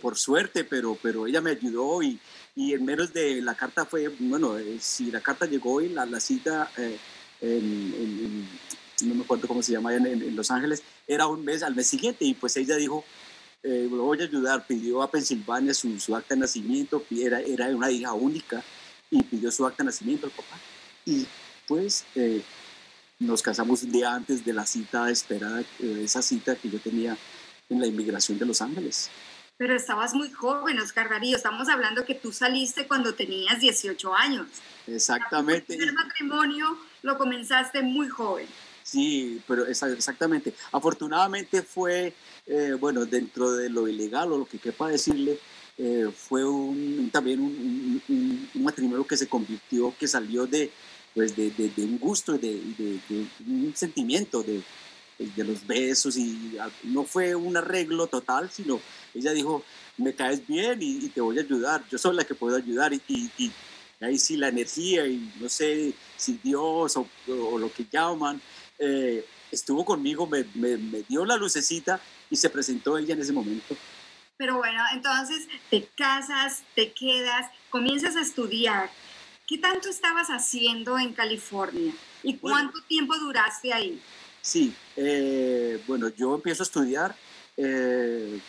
[0.00, 2.18] por suerte, pero, pero ella me ayudó y,
[2.56, 6.06] y en menos de la carta fue, bueno, eh, si la carta llegó y la,
[6.20, 6.96] cita eh,
[7.42, 8.48] en,
[9.02, 12.24] no me acuerdo cómo se llama en, Los Ángeles, era un mes al mes siguiente
[12.24, 13.04] y pues ella dijo,
[13.62, 17.90] eh, voy a ayudar, pidió a Pensilvania su, su acta de nacimiento, era, era una
[17.90, 18.62] hija única
[19.18, 20.58] y pidió su acta de nacimiento al papá.
[21.06, 21.26] Y
[21.66, 22.04] pues
[23.18, 27.16] nos casamos un día antes de la cita esperada, esa cita que yo tenía
[27.68, 29.10] en la inmigración de Los Ángeles.
[29.56, 31.36] Pero estabas muy joven, Oscar Darío.
[31.36, 34.48] Estamos hablando que tú saliste cuando tenías 18 años.
[34.86, 35.74] Exactamente.
[35.74, 38.48] El matrimonio lo comenzaste muy joven.
[38.82, 40.54] Sí, pero exactamente.
[40.72, 42.12] Afortunadamente fue,
[42.46, 45.38] eh, bueno, dentro de lo ilegal o lo que quepa decirle,
[45.76, 50.70] eh, fue un, también un, matrimonio que se convirtió, que salió de,
[51.14, 51.34] pues
[51.76, 54.62] un gusto, de, de, un sentimiento de,
[55.18, 58.80] de los besos y no fue un arreglo total, sino
[59.14, 59.64] ella dijo,
[59.96, 63.02] me caes bien y, te voy a ayudar, yo soy la que puedo ayudar y,
[63.08, 63.52] y,
[64.00, 68.40] ahí sí la energía y no sé si Dios o, lo que llaman
[68.78, 73.32] eh, estuvo conmigo, me, me, me dio la lucecita y se presentó ella en ese
[73.32, 73.76] momento.
[74.36, 78.90] Pero bueno, entonces te casas, te quedas, comienzas a estudiar.
[79.46, 81.92] ¿Qué tanto estabas haciendo en California?
[82.22, 84.00] ¿Y cuánto tiempo duraste ahí?
[84.40, 87.14] Sí, eh, bueno, yo empiezo a estudiar
[87.56, 88.40] eh,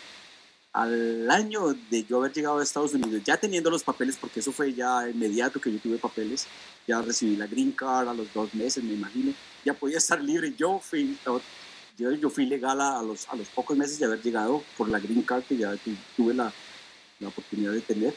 [0.73, 4.51] al año de yo haber llegado a Estados Unidos, ya teniendo los papeles, porque eso
[4.51, 6.47] fue ya inmediato que yo tuve papeles,
[6.87, 10.53] ya recibí la green card a los dos meses, me imagino, ya podía estar libre.
[10.57, 11.17] Yo fui,
[11.97, 14.99] yo, yo fui legal a, los, a los pocos meses de haber llegado por la
[14.99, 15.73] green card que ya
[16.15, 16.51] tuve la,
[17.19, 18.13] la oportunidad de tener.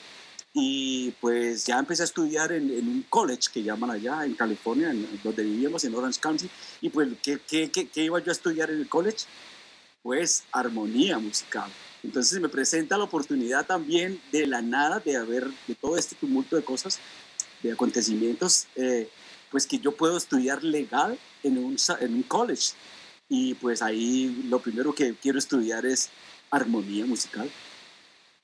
[0.54, 4.90] Y pues ya empecé a estudiar en, en, un college que llaman allá en California,
[4.90, 6.48] en, donde vivíamos, en Orange County.
[6.80, 9.26] Y pues, ¿qué, qué, qué, iba yo a estudiar en el college?
[10.02, 11.70] Pues armonía musical.
[12.02, 16.56] Entonces me presenta la oportunidad también de la nada, de haber, de todo este tumulto
[16.56, 16.98] de cosas,
[17.62, 19.08] de acontecimientos, eh,
[19.50, 22.72] pues que yo puedo estudiar legal en un, en un college.
[23.28, 26.10] Y pues ahí lo primero que quiero estudiar es
[26.50, 27.50] armonía musical.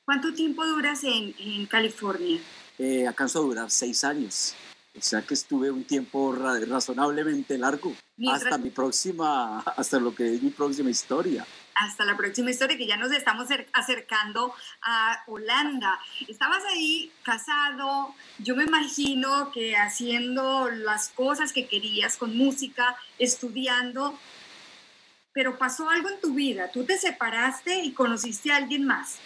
[0.04, 2.38] ¿Cuánto tiempo duras en, en California?
[2.78, 4.54] Eh, alcanzo a durar seis años.
[4.96, 7.92] O sea que estuve un tiempo razonablemente largo.
[8.30, 11.44] Hasta mi próxima, hasta lo que es mi próxima historia.
[11.74, 15.98] Hasta la próxima historia, que ya nos estamos acercando a Holanda.
[16.28, 24.16] Estabas ahí casado, yo me imagino que haciendo las cosas que querías con música, estudiando,
[25.34, 26.70] pero pasó algo en tu vida.
[26.70, 29.16] Tú te separaste y conociste a alguien más.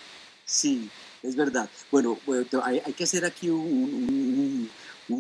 [0.45, 0.91] Sí,
[1.23, 1.69] es verdad.
[1.93, 2.19] Bueno,
[2.65, 4.69] hay, que hacer aquí un,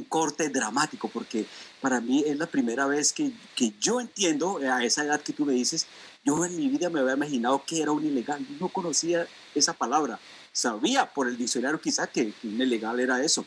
[0.08, 1.46] corte dramático porque
[1.80, 3.32] para mí es la primera vez que,
[3.80, 5.86] yo entiendo a esa edad que tú me dices,
[6.24, 10.18] yo en mi vida me había imaginado que era un ilegal, no conocía esa palabra,
[10.52, 13.46] sabía por el diccionario quizá que un ilegal era eso,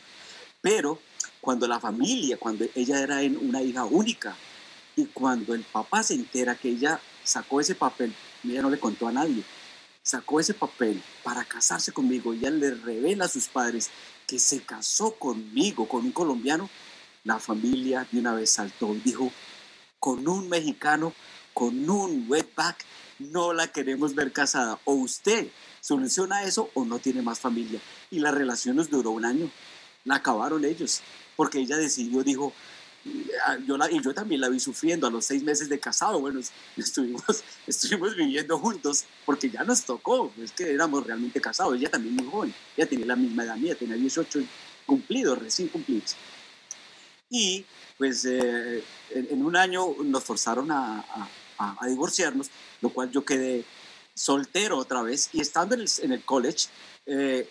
[0.60, 0.98] pero
[1.40, 4.36] cuando la familia, cuando ella era una hija única
[4.96, 9.08] y cuando el papá se entera que ella sacó ese papel, ella no le contó
[9.08, 9.42] a nadie,
[10.02, 13.90] sacó ese papel para casarse conmigo ella le revela a sus padres
[14.26, 16.68] que se casó conmigo, con un colombiano,
[17.24, 19.30] la familia de una vez saltó y dijo,
[19.98, 21.12] con un mexicano,
[21.54, 22.84] con un wetback,
[23.18, 24.80] no la queremos ver casada.
[24.84, 25.48] O usted
[25.80, 27.80] soluciona eso o no tiene más familia.
[28.10, 29.50] Y la relación nos duró un año.
[30.04, 31.02] La acabaron ellos,
[31.36, 32.52] porque ella decidió, dijo,
[33.66, 36.20] yo la, y yo también la vi sufriendo a los seis meses de casado.
[36.20, 36.40] Bueno,
[36.76, 41.76] estuvimos, estuvimos viviendo juntos porque ya nos tocó, es que éramos realmente casados.
[41.76, 44.40] Ella también muy joven, ella tenía la misma edad mía, tenía 18
[44.86, 46.16] cumplidos, recién cumplidos.
[47.30, 47.64] Y
[47.98, 51.04] pues eh, en, un año nos forzaron a,
[51.58, 53.64] a, a, divorciarnos, lo cual yo quedé
[54.14, 56.68] soltero otra vez y estando en el, en el college,
[57.06, 57.48] eh,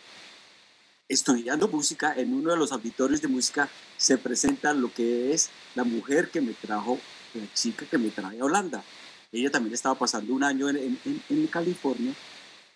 [1.12, 5.84] estudiando música, en uno de los auditorios de música se presenta lo que es la
[5.84, 7.00] mujer que me trajo,
[7.34, 8.84] la chica que me trae a Holanda.
[9.32, 10.97] Ella también estaba pasando un año en,
[11.30, 12.13] en, California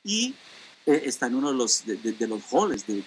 [0.04, 0.36] y
[0.86, 3.04] eh, está en uno de los, de, los halls de,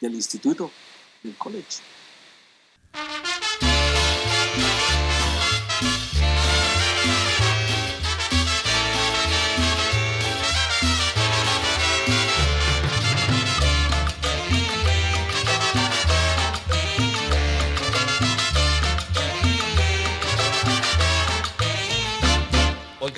[0.00, 0.70] del instituto,
[1.22, 1.80] del college.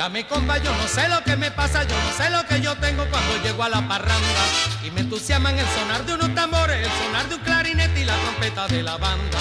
[0.08, 2.76] Mi compa, yo no sé lo que me pasa, yo no sé lo que yo
[2.76, 4.44] tengo cuando llego a la parranda.
[4.84, 8.16] Y me entusiasman el sonar de unos tambores, el sonar de un clarinete y la
[8.16, 9.38] trompeta de la banda.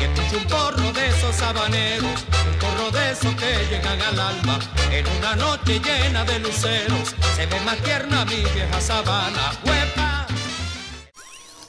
[0.00, 4.58] Y escucho un porro de esos habaneros, un porro de esos que llegan al alma.
[4.90, 9.52] En una noche llena de luceros, se ve más tierna mi vieja sabana.
[9.64, 10.26] ¡Huepa!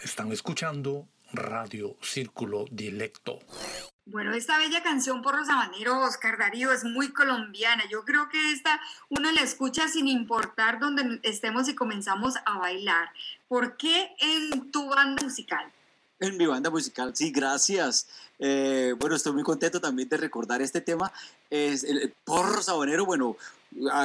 [0.03, 3.39] Están escuchando Radio Círculo Dilecto.
[4.07, 5.47] Bueno, esta bella canción por los
[5.87, 7.83] Oscar Darío, es muy colombiana.
[7.89, 8.79] Yo creo que esta
[9.09, 13.09] uno la escucha sin importar dónde estemos y comenzamos a bailar.
[13.47, 15.71] ¿Por qué en tu banda musical?
[16.19, 18.07] En mi banda musical, sí, gracias.
[18.37, 21.11] Eh, bueno, estoy muy contento también de recordar este tema.
[21.49, 23.37] Es el porro sabanero, bueno,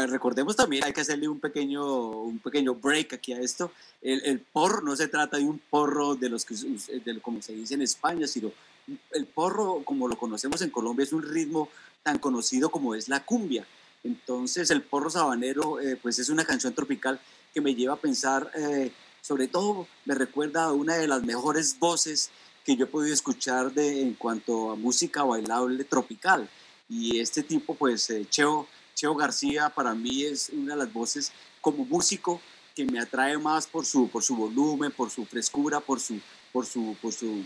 [0.09, 3.71] recordemos también, hay que hacerle un pequeño, un pequeño break aquí a esto.
[4.01, 6.55] El, porro no se trata de un porro de los que,
[7.23, 8.51] como se dice en España, sino
[9.13, 11.69] el porro, como lo conocemos en Colombia, es un ritmo
[12.03, 13.67] tan conocido como es la cumbia.
[14.03, 17.21] Entonces el porro sabanero eh, pues es una canción tropical
[17.53, 21.79] que me lleva a pensar, eh, sobre todo me recuerda a una de las mejores
[21.79, 22.31] voces
[22.65, 26.49] que yo he podido escuchar de, en cuanto a música bailable tropical.
[26.89, 31.33] Y este tipo, pues eh, Cheo, Cheo García para mí es una de las voces
[31.61, 32.41] como músico
[32.75, 36.21] que me atrae más por su, por su volumen, por su frescura, por su,
[36.53, 37.45] por su, por su,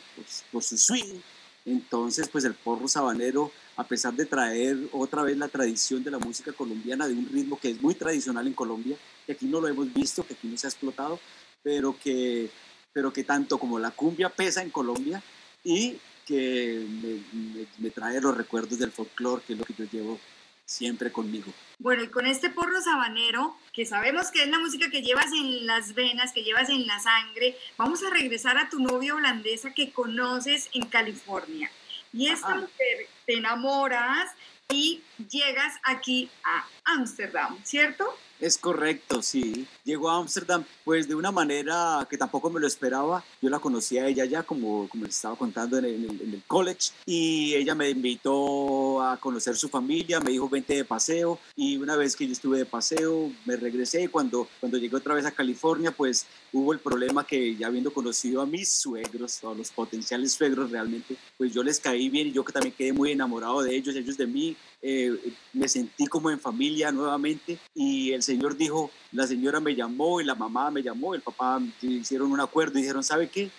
[0.52, 1.20] por su swing.
[1.64, 6.18] Entonces, pues el porro sabanero a pesar de traer otra vez la tradición de la
[6.18, 8.96] música colombiana, de un ritmo que es muy tradicional en Colombia,
[9.26, 11.18] que aquí no lo hemos visto, que aquí no se ha explotado,
[11.62, 12.50] pero que,
[12.92, 15.22] pero que tanto como la cumbia pesa en Colombia
[15.64, 20.18] y que me, me, trae los recuerdos del folclore, que es lo que yo llevo
[20.64, 21.52] siempre conmigo.
[21.78, 25.66] Bueno, y con este porro sabanero, que sabemos que es la música que llevas en
[25.66, 29.90] las venas, que llevas en la sangre, vamos a regresar a tu novia holandesa que
[29.90, 31.70] conoces en California.
[32.12, 34.30] Y esta mujer te enamoras
[34.70, 38.16] y llegas aquí a Ámsterdam, ¿cierto?
[38.40, 39.66] Es correcto, sí.
[39.84, 43.24] Llegó a Ámsterdam pues de una manera que tampoco me lo esperaba.
[43.40, 47.54] Yo la conocí a ella ya, como, como les estaba contando en el, college, y
[47.54, 52.16] ella me invitó a conocer su familia, me dijo vente de paseo, y una vez
[52.16, 54.08] que yo estuve de paseo, me regresé.
[54.08, 58.42] Cuando, cuando llegué otra vez a California, pues hubo el problema que ya habiendo conocido
[58.42, 62.44] a mis suegros, a los potenciales suegros realmente, pues yo les caí bien y yo
[62.44, 64.56] que también quedé muy enamorado de ellos, ellos de mí,
[64.86, 65.18] eh,
[65.54, 70.24] me sentí como en familia nuevamente y el Señor dijo, la señora me llamó y
[70.24, 73.50] la mamá me llamó, el papá hicieron un acuerdo y dijeron, ¿sabe qué?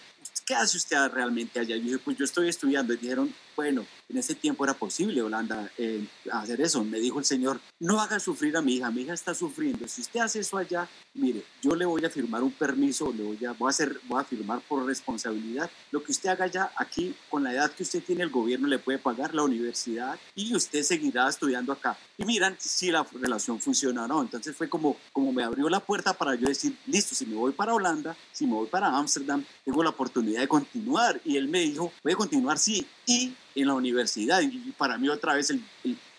[0.46, 1.78] ¿Qué hace usted realmente allá?
[1.78, 2.94] Yo dije, pues yo estoy estudiando.
[2.94, 6.84] Y dijeron, bueno, en ese tiempo era posible, Holanda, eh, hacer eso.
[6.84, 9.88] Me dijo el Señor, no haga sufrir a mi hija, mi hija está sufriendo.
[9.88, 13.46] Si usted hace eso allá, mire, yo le voy a firmar un permiso, le voy
[13.46, 15.70] a, voy a, hacer, voy a firmar por responsabilidad.
[15.92, 18.80] Lo que usted haga allá, aquí, con la edad que usted tiene, el gobierno le
[18.80, 21.98] puede pagar la universidad y usted seguirá estudiando acá.
[22.18, 24.22] Y miran si la relación funciona o no.
[24.22, 27.54] Entonces fue como, como me abrió la puerta para yo decir, listo, si me voy
[27.54, 31.20] para Holanda, si me voy para Ámsterdam, tengo la oportunidad de continuar.
[31.24, 34.42] Y él me dijo, voy a continuar, sí, y en la universidad.
[34.42, 35.64] Y para mí otra vez el,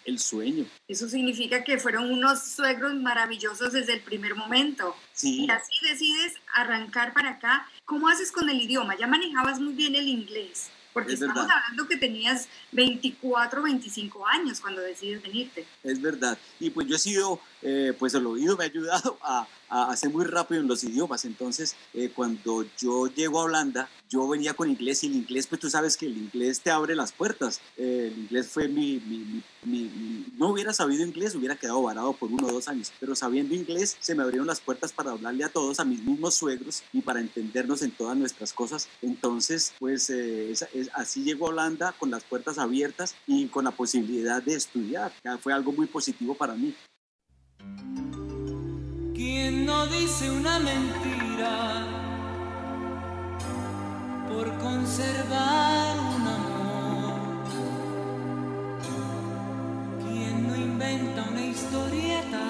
[0.04, 0.64] el, sueño.
[0.88, 4.96] Eso significa que fueron unos suegros maravillosos desde el primer momento.
[5.12, 5.44] Sí.
[5.44, 7.68] Y así decides arrancar para acá.
[7.84, 8.96] ¿Cómo haces con el idioma?
[8.96, 10.70] Ya manejabas muy bien el inglés.
[10.96, 15.66] Porque estamos hablando que tenías 24, 25 años cuando decides venirte.
[15.82, 16.38] Es verdad.
[16.58, 20.10] Y pues yo he sido, eh, pues el oído me ha ayudado a, a hacer
[20.10, 21.24] muy rápido en los idiomas.
[21.24, 25.60] Entonces, eh, cuando yo llego a Holanda, yo venía con inglés y el inglés, pues
[25.60, 27.60] tú sabes que el inglés te abre las puertas.
[27.76, 32.30] Eh, el inglés fue mi, mi, mi, No hubiera sabido inglés, hubiera quedado varado por
[32.30, 35.48] uno o dos años, pero sabiendo inglés se me abrieron las puertas para hablarle a
[35.48, 38.88] todos, a mis mismos suegros y para entendernos en todas nuestras cosas.
[39.02, 40.12] Entonces, pues
[40.94, 45.12] así llegó a Holanda con las puertas abiertas y con la posibilidad de estudiar.
[45.40, 46.74] Fue algo muy positivo para mí.
[49.28, 51.84] ¿Quién no dice una mentira
[54.28, 57.18] por conservar un amor?
[60.04, 62.46] ¿Quién no inventa una historieta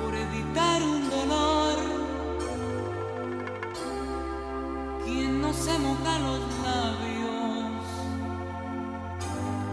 [0.00, 1.76] por evitar un dolor?
[5.04, 7.82] ¿Quién no se moja los labios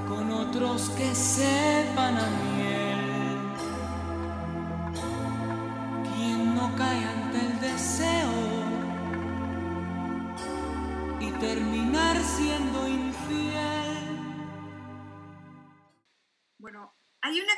[0.09, 2.72] con otros que sepan a miel?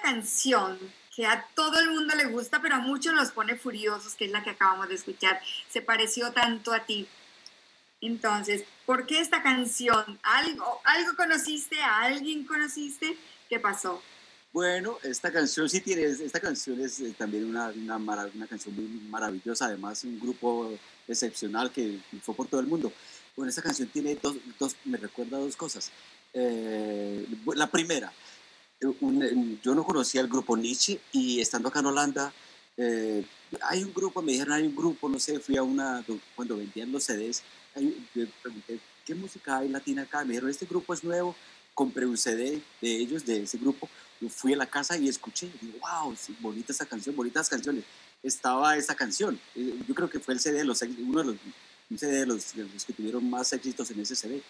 [0.06, 0.78] Canción
[1.16, 4.32] que a todo el mundo le gusta, pero a muchos los pone furiosos, que es
[4.32, 5.42] la que acabamos de escuchar.
[5.70, 7.08] Se pareció tanto a ti.
[8.02, 10.20] Entonces, ¿por qué esta canción?
[10.22, 11.80] ¿Algo, algo conociste?
[11.82, 13.18] ¿A alguien conociste?
[13.50, 14.02] ¿Qué pasó?
[14.54, 18.86] Bueno, esta canción sí tiene, esta canción es eh, también una, una, una, canción muy
[19.10, 20.72] maravillosa, además un grupo
[21.08, 22.92] excepcional que fue por todo el mundo.
[23.36, 25.92] Bueno, esta canción tiene dos, dos me recuerda dos cosas.
[26.34, 27.26] Eh,
[27.56, 28.14] la primera,
[28.82, 32.34] eh, yo no conocía el grupo Nietzsche y estando acá en Holanda,
[33.62, 36.04] hay un grupo, me dijeron, hay un grupo, no sé, fui a una,
[36.36, 37.42] cuando vendían los CDs,
[37.74, 38.06] hay,
[38.42, 40.24] pregunté, ¿qué música hay latina acá?
[40.24, 41.36] Me dijeron, este grupo es nuevo,
[41.74, 43.88] compré un CD de ellos, de ese grupo,
[44.30, 47.84] fui a la casa y escuché, y wow, bonita esa canción, bonitas canciones.
[48.24, 51.36] Estaba esa canción, eh, yo creo que fue el CD de los, uno de los,
[51.90, 52.54] un CD de los,
[52.88, 54.42] que tuvieron más éxitos en ese CD.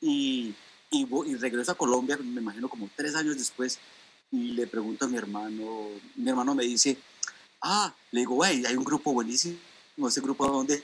[0.00, 0.54] Y,
[0.92, 3.80] y, y, regreso a Colombia, me imagino como tres años después,
[4.30, 6.96] y le pregunto a mi hermano, mi hermano me dice,
[7.62, 9.58] ah, le digo, güey, hay un grupo buenísimo,
[10.06, 10.82] ese grupo donde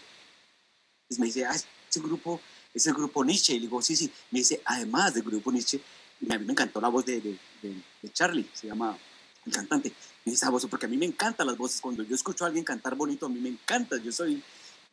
[1.17, 2.41] me dice, ah, ese grupo
[2.75, 3.55] es el grupo Nietzsche.
[3.55, 4.11] Y le digo, sí, sí.
[4.31, 5.81] Me dice, además del grupo Nietzsche,
[6.21, 8.97] y a mí me encantó la voz de, de, de, Charlie, se llama
[9.47, 9.91] el cantante.
[10.25, 11.81] Me dice esa voz, porque a mí me encantan las voces.
[11.81, 13.97] Cuando yo escucho a alguien cantar bonito, a mí me encanta.
[13.99, 14.43] Yo soy,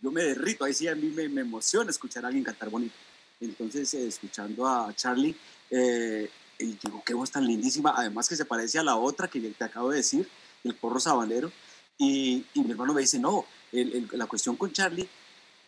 [0.01, 0.63] yo me derrito.
[0.63, 2.95] Ahí sí a mí me, me emociona escuchar a alguien cantar bonito.
[3.41, 5.35] Entonces, eh, escuchando a Charlie,
[5.69, 7.93] eh, y digo, qué voz tan lindísima.
[7.95, 10.27] Además que se parece a la otra que te acabo de decir,
[10.63, 11.51] el porro sabanero.
[11.97, 15.07] Y, y mi hermano me dice, no, la cuestión con Charlie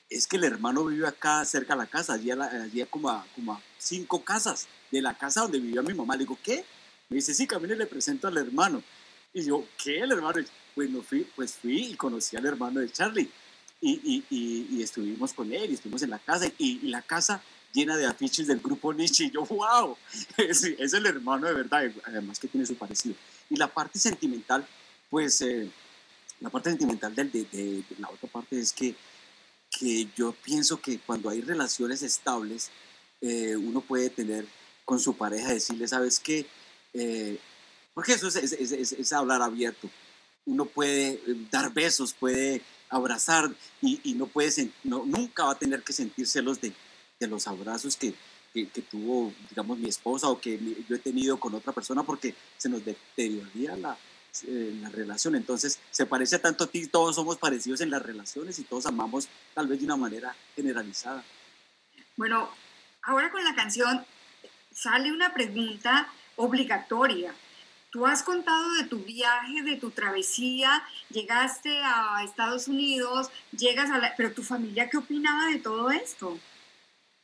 [0.10, 3.62] es que el hermano vive acá cerca de la casa, allí, allí como, a, como
[3.78, 6.16] cinco casas de la casa donde vivía mi mamá.
[6.16, 6.64] Le digo, ¿qué?
[7.10, 8.82] Me dice, sí, camine le presento al hermano.
[9.34, 10.00] Y yo, ¿qué?
[10.00, 10.40] El hermano.
[10.76, 13.30] Pues, no fui, pues fui y conocí al hermano de Charlie.
[13.82, 17.42] Y, y, y, estuvimos con él, y estuvimos en la casa, y, la casa
[17.78, 19.26] llena de afiches del grupo Nietzsche.
[19.26, 19.98] Y yo, wow,
[20.38, 23.16] es, el hermano de verdad, además que tiene su parecido.
[23.50, 24.68] Y la parte sentimental,
[25.10, 25.70] pues eh,
[26.40, 28.96] la parte sentimental de, de, de, la otra parte es que
[29.70, 32.70] que yo pienso que cuando hay relaciones estables,
[33.22, 34.46] eh, uno puede tener
[34.86, 36.46] con su pareja, decirle, ¿sabes qué?
[36.94, 37.40] Eh,
[37.94, 39.90] porque eso es, hablar abierto.
[40.46, 41.20] Uno puede
[41.52, 43.52] dar besos, puede abrazar
[43.82, 46.72] y, y no puede, no, nunca va a tener que sentir celos de,
[47.20, 48.14] de los abrazos que,
[48.54, 52.36] que, que, tuvo, digamos, mi esposa o que yo he tenido con otra persona porque
[52.58, 53.98] se nos deterioraría la,
[54.44, 55.36] en la relación.
[55.36, 59.28] Entonces, se parece tanto a ti, todos somos parecidos en las relaciones y todos amamos
[59.54, 61.24] tal vez de una manera generalizada.
[62.16, 62.50] Bueno,
[63.04, 64.06] ahora con la canción
[64.72, 67.34] sale una pregunta obligatoria.
[67.90, 73.98] Tú has contado de tu viaje, de tu travesía, llegaste a Estados Unidos, llegas a
[73.98, 74.14] la...
[74.16, 76.38] Pero tu familia, ¿qué opinaba de todo esto?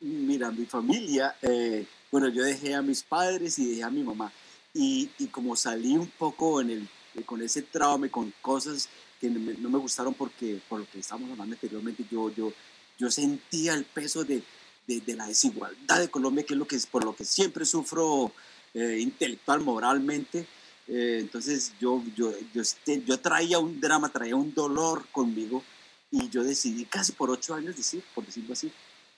[0.00, 4.32] Mira, mi familia, eh, bueno, yo dejé a mis padres y dejé a mi mamá.
[4.74, 6.88] Y, y, como salí un poco en el
[7.22, 8.88] con ese trauma, con cosas
[9.20, 12.52] que no me, gustaron porque, por lo que estábamos hablando anteriormente, yo, yo,
[12.98, 14.42] yo sentía el peso de,
[14.86, 18.32] de, la desigualdad de Colombia, que es, lo que es por lo que siempre sufro
[18.74, 20.46] eh, intelectual, moralmente.
[20.88, 25.62] Eh, entonces yo, yo, yo, este, yo traía un drama, traía un dolor conmigo
[26.10, 28.70] y yo decidí casi por ocho años, decir, por decirlo así,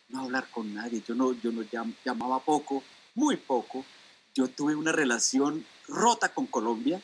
[0.08, 1.02] no hablar con nadie.
[1.06, 1.64] Yo no, yo no
[2.04, 2.82] llamaba poco,
[3.14, 3.84] muy poco.
[4.34, 7.00] Yo tuve una relación rota con Colombia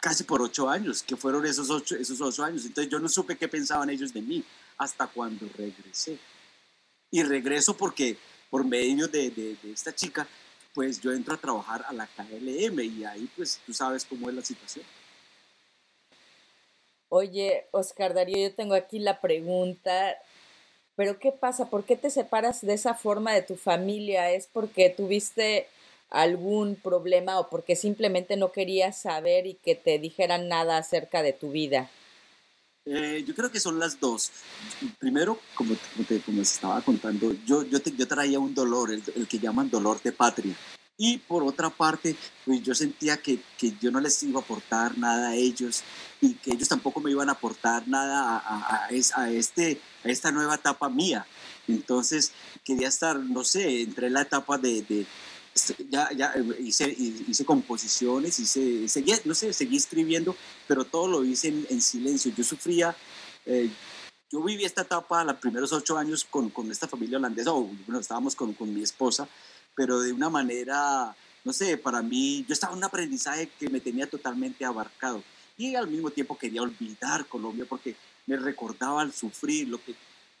[0.00, 2.64] casi por ocho años, que fueron esos ocho, esos ocho años.
[2.64, 4.44] Entonces yo no supe qué pensaban ellos de mí
[4.78, 6.18] hasta cuando regresé.
[7.10, 8.16] Y regreso porque
[8.50, 10.26] por medio de, de, esta chica,
[10.74, 14.34] pues yo entro a trabajar a la KLM y ahí pues tú sabes cómo es
[14.36, 14.84] la situación.
[17.08, 20.16] Oye, Oscar Darío, yo tengo aquí la pregunta,
[20.96, 21.68] pero ¿qué pasa?
[21.68, 24.32] ¿Por qué te separas de esa forma de tu familia?
[24.32, 25.68] ¿Es porque tuviste
[26.10, 31.32] algún problema o porque simplemente no querías saber y que te dijeran nada acerca de
[31.32, 31.90] tu vida?
[32.86, 34.30] Eh, yo creo que son las dos.
[34.98, 35.74] Primero, como,
[36.08, 40.54] te, como estaba contando, yo, yo, traía un dolor, el, que llaman dolor de patria.
[40.96, 42.16] Y por otra parte,
[42.46, 45.82] pues yo sentía que, que, yo no les iba a aportar nada a ellos
[46.22, 49.78] y que ellos tampoco me iban a aportar nada a, a, a, este,
[50.10, 51.26] esta nueva etapa mía.
[51.68, 52.32] Entonces
[52.64, 55.06] quería estar, no sé, entre la etapa de,
[55.88, 60.36] ya, hice, hice composiciones, hice, seguí, no sé, seguí escribiendo,
[60.66, 62.32] pero todo lo hice en, silencio.
[62.36, 62.96] Yo sufría,
[63.44, 63.70] eh,
[64.30, 68.00] yo viví esta etapa los primeros ocho años con, con esta familia holandesa, o bueno,
[68.00, 69.28] estábamos con, con mi esposa,
[69.74, 73.80] pero de una manera, no sé, para mí, yo estaba en un aprendizaje que me
[73.80, 75.22] tenía totalmente abarcado
[75.56, 77.96] y al mismo tiempo quería olvidar Colombia porque
[78.26, 79.94] me recordaba el sufrir, lo que,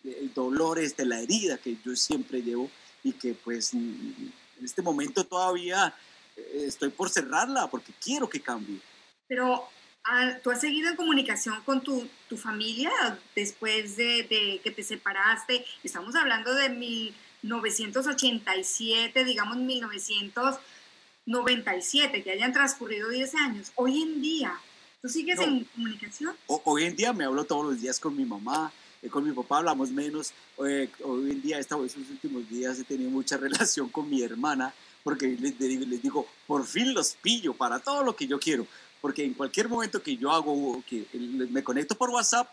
[0.04, 2.70] el dolor, este, la herida que yo siempre llevo
[3.02, 4.32] y que pues en
[4.62, 5.92] este momento todavía
[6.36, 8.80] eh, estoy por cerrarla porque quiero que cambie.
[9.28, 9.64] Pero
[10.04, 12.90] ah, tú has seguido en comunicación con tu, tu familia
[13.34, 15.64] después de, de, que te separaste.
[15.82, 23.72] Estamos hablando de 1987, digamos 1997, que hayan transcurrido 10 años.
[23.76, 24.60] Hoy en día,
[25.06, 26.34] ¿tú sigues en comunicación?
[26.48, 29.58] hoy en día me hablo todos los días con mi mamá, eh, con mi papá
[29.58, 30.32] hablamos menos.
[30.66, 35.28] Eh, hoy en día, estos últimos días he tenido mucha relación con mi hermana porque
[35.28, 38.66] les, les digo, por fin los pillo para todo lo que yo quiero.
[39.00, 42.48] Porque en cualquier momento que yo hago, que me conecto por WhatsApp,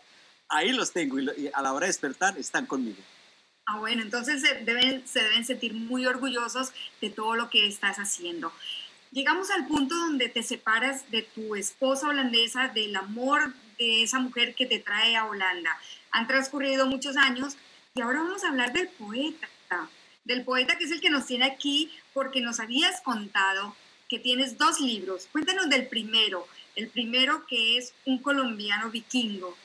[0.48, 3.02] ahí los tengo y a la hora de despertar están conmigo.
[3.66, 7.96] Ah, bueno, entonces se deben, se deben sentir muy orgullosos de todo lo que estás
[7.96, 8.52] haciendo.
[9.14, 14.56] Llegamos al punto donde te separas de tu esposa holandesa, del amor de esa mujer
[14.56, 15.70] que te trae a Holanda.
[16.10, 17.54] Han transcurrido muchos años
[17.94, 19.48] y ahora vamos a hablar del poeta,
[20.24, 23.76] del poeta que es el que nos tiene aquí porque nos habías contado
[24.08, 25.28] que tienes dos libros.
[25.30, 29.56] Cuéntanos del primero, el primero que es Un colombiano vikingo.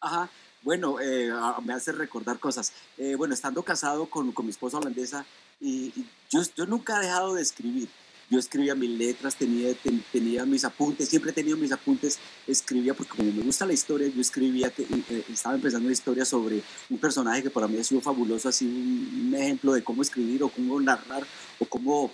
[0.00, 0.28] Ajá.
[0.62, 1.30] Bueno, eh,
[1.62, 2.72] me hace recordar cosas.
[2.98, 5.24] Eh, bueno, estando casado con, con mi esposa holandesa,
[5.60, 5.92] y,
[6.28, 7.88] yo, yo nunca he dejado de escribir.
[8.30, 9.74] Yo escribía mis letras, tenía,
[10.12, 14.06] tenía mis apuntes, siempre he tenido mis apuntes, escribía porque como me gusta la historia,
[14.08, 17.84] yo escribía, que, eh, estaba empezando una historia sobre un personaje que para mí ha
[17.84, 21.26] sido fabuloso, así un, un ejemplo de cómo escribir o cómo narrar
[21.58, 22.12] o cómo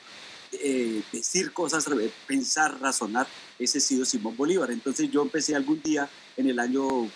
[0.53, 1.87] eh, decir cosas,
[2.27, 3.27] pensar, razonar,
[3.59, 4.71] ese ha sido Simón Bolívar.
[4.71, 7.09] Entonces yo empecé algún día en el año,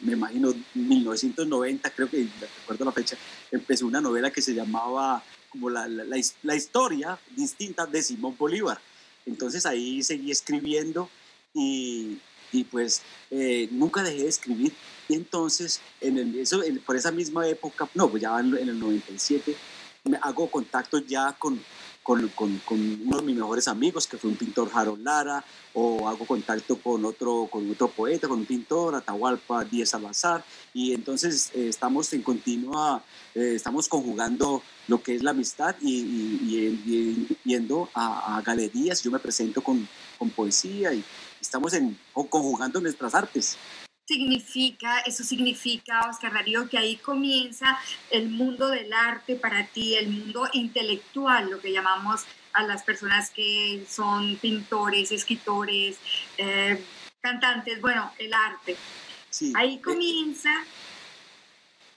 [0.00, 2.28] me imagino, 1990, creo que
[2.60, 3.16] recuerdo la fecha,
[3.50, 8.80] empecé una novela que se llamaba como la, la, historia distinta de Simón Bolívar.
[9.26, 11.08] Entonces ahí seguí escribiendo
[11.54, 12.18] y,
[12.52, 14.72] y pues eh, nunca dejé de escribir.
[15.08, 19.56] Y entonces, en el, eso, por esa misma época, no, pues ya en el 97,
[20.04, 21.60] me hago contacto ya con,
[22.08, 25.44] con, con, con, uno de mis mejores amigos, que fue un pintor Harold Lara,
[25.74, 30.42] o hago contacto con otro, con otro poeta, con un pintor, Atahualpa Díaz Salazar,
[30.72, 33.04] y entonces eh, estamos en continua,
[33.34, 39.02] eh, estamos conjugando lo que es la amistad y, y, y yendo a, a, galerías,
[39.02, 39.86] yo me presento con,
[40.18, 41.04] con poesía y
[41.38, 43.58] estamos en, conjugando nuestras artes
[44.08, 47.78] significa, eso significa, Oscar Darío, que ahí comienza
[48.10, 52.22] el mundo del arte para ti, el mundo intelectual, lo que llamamos
[52.54, 55.98] a las personas que son pintores, escritores,
[56.38, 56.82] eh,
[57.20, 58.76] cantantes, bueno, el arte.
[59.28, 59.52] Sí.
[59.54, 60.50] Ahí eh, comienza.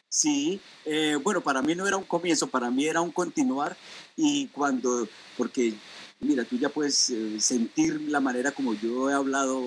[0.09, 3.77] Sí, eh, bueno, para mí no era un comienzo, para mí era un continuar
[4.17, 5.07] y cuando,
[5.37, 5.73] porque
[6.19, 9.63] mira, tú ya puedes sentir la manera como yo he hablado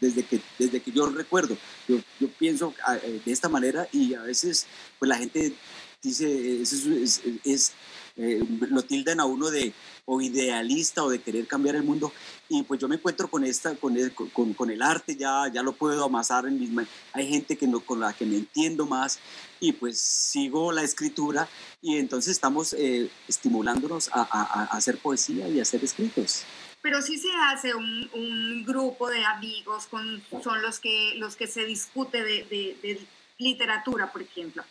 [0.00, 1.56] desde que, desde que yo recuerdo.
[1.88, 4.66] Yo, yo pienso ah, eh, de esta manera y a veces
[4.98, 5.54] pues la gente
[6.02, 7.72] dice, es, es, es
[8.16, 9.72] eh, lo tildan a uno de
[10.04, 12.12] o idealista o de querer cambiar el mundo
[12.48, 15.62] y pues yo me encuentro con esta con el, con, con el arte ya ya
[15.62, 16.70] lo puedo amasar en mis
[17.12, 19.20] hay gente que no, con la que me entiendo más
[19.60, 21.48] y pues sigo la escritura
[21.80, 26.44] y entonces estamos eh, estimulándonos a, a, a hacer poesía y a hacer escritos
[26.82, 31.64] pero sí se hace un, grupo de amigos, con, son los que, los que se
[31.64, 33.06] discute de,
[33.38, 34.62] literatura, por ejemplo.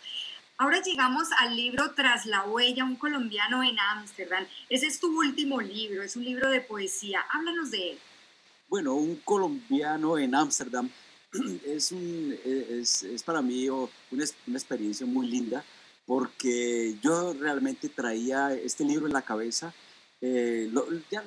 [0.57, 4.45] Ahora llegamos al libro Tras la huella, un colombiano en Ámsterdam.
[4.70, 7.22] Ese es tu último libro, es un libro de poesía.
[7.32, 7.99] Háblanos de él.
[8.68, 10.89] Bueno, un colombiano en Ámsterdam
[11.66, 15.64] es, un, es, para mí una, experiencia muy linda
[16.05, 19.74] porque yo realmente traía este libro en la cabeza.
[20.22, 20.70] Eh,
[21.10, 21.24] ya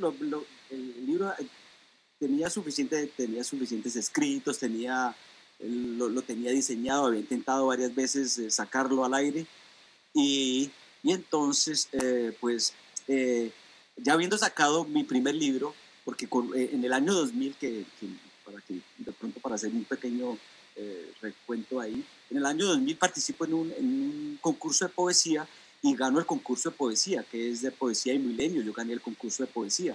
[0.73, 1.47] el libro eh,
[2.19, 5.15] tenía, suficiente, tenía suficientes escritos, tenía,
[5.61, 9.47] lo, lo, tenía diseñado, había intentado varias veces eh, sacarlo al aire
[10.15, 10.71] y,
[11.03, 12.75] y entonces, eh, pues,
[13.09, 13.51] eh,
[13.97, 18.07] ya habiendo sacado mi primer libro, porque con, eh, en el año 2000, que, que,
[18.45, 20.39] para que de pronto para hacer un pequeño
[21.21, 25.47] recuento ahí, en el año 2000 participo en un, en un concurso de poesía
[25.83, 29.03] y gano el concurso de poesía, que es de poesía y milenio, yo gané el
[29.03, 29.95] concurso de poesía.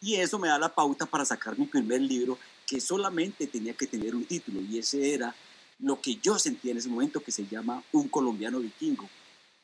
[0.00, 3.86] Y eso me da la pauta para sacar mi primer libro, que solamente tenía que
[3.86, 5.34] tener un título, y ese era
[5.80, 9.08] lo que yo sentía en ese momento, que se llama Un colombiano vikingo.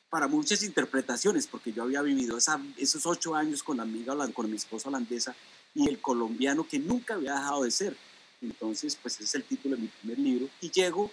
[0.09, 4.49] Para muchas interpretaciones, porque yo había vivido esa, esos ocho años con la amiga, con
[4.49, 5.35] mi esposa holandesa,
[5.75, 7.97] y el colombiano que nunca había dejado de ser.
[8.41, 10.49] Entonces, pues ese es el título de mi primer libro.
[10.61, 11.11] Y llego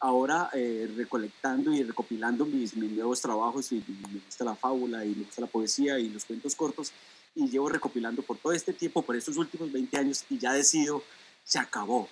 [0.00, 5.10] ahora eh, recolectando y recopilando mis, mis nuevos trabajos, y, me gusta la fábula, y
[5.10, 6.92] me gusta la poesía, y los cuentos cortos,
[7.34, 11.02] y llevo recopilando por todo este tiempo, por estos últimos 20 años, y ya decido,
[11.44, 12.08] se acabó.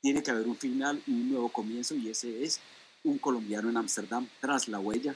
[0.00, 2.60] Tiene que haber un final y un nuevo comienzo, y ese es
[3.04, 5.14] un colombiano en Ámsterdam tras la huella.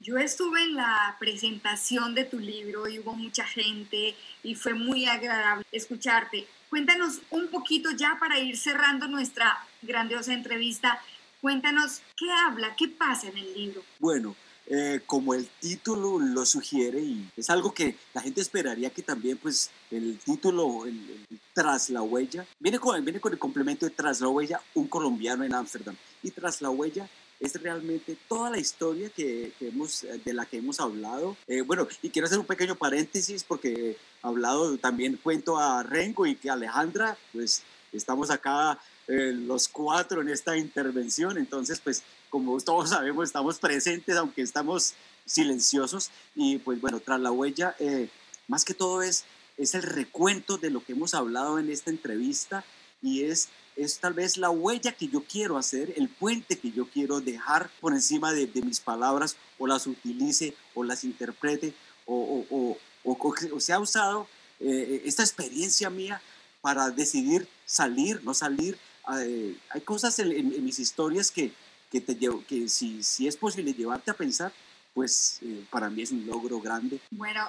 [0.00, 5.06] Yo estuve en la presentación de tu libro y hubo mucha gente y fue muy
[5.06, 6.46] agradable escucharte.
[6.68, 11.00] Cuéntanos un poquito ya para ir cerrando nuestra grandiosa entrevista.
[11.40, 13.82] Cuéntanos qué habla, qué pasa en el libro.
[13.98, 14.34] Bueno,
[14.66, 19.36] eh, como el título lo sugiere y es algo que la gente esperaría que también
[19.36, 23.90] pues el título el, el, tras la huella viene con, viene con el complemento de
[23.90, 27.08] tras la huella un colombiano en Ámsterdam y tras la huella
[27.40, 31.36] es realmente toda la historia que, que hemos, de la que hemos hablado.
[31.46, 36.26] Eh, bueno, y quiero hacer un pequeño paréntesis porque he hablado también, cuento a Rengo
[36.26, 37.62] y que Alejandra, pues
[37.92, 42.02] estamos acá eh, los cuatro en esta intervención, entonces pues
[42.34, 46.10] como todos sabemos, estamos presentes, aunque estamos silenciosos.
[46.34, 48.08] Y pues bueno, tras la huella, eh,
[48.48, 49.22] más que todo es,
[49.56, 52.64] es el recuento de lo que hemos hablado en esta entrevista
[53.00, 56.88] y es, es tal vez la huella que yo quiero hacer, el puente que yo
[56.88, 61.72] quiero dejar por encima de, de mis palabras o las utilice o las interprete
[62.04, 63.16] o, o, o,
[63.52, 64.26] o se ha usado
[64.58, 66.20] eh, esta experiencia mía
[66.60, 68.76] para decidir salir, no salir,
[69.06, 71.52] hay cosas en, mis historias que,
[71.94, 74.52] que, te llevo, que si, si es posible llevarte a pensar,
[74.92, 76.98] pues eh, para mí es un logro grande.
[77.12, 77.48] Bueno,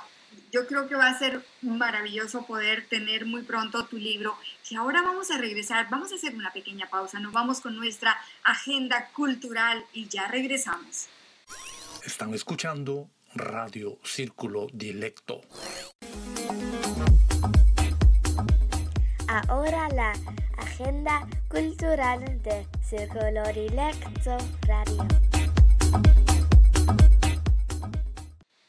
[0.52, 4.38] yo creo que va a ser maravilloso poder tener muy pronto tu libro.
[4.70, 8.16] Y ahora vamos a regresar, vamos a hacer una pequeña pausa, nos vamos con nuestra
[8.44, 11.08] agenda cultural y ya regresamos.
[12.04, 15.42] Están escuchando Radio Círculo Dilecto.
[19.50, 20.14] Ahora la
[20.58, 25.06] agenda cultural de Círculo Dilecto Radio.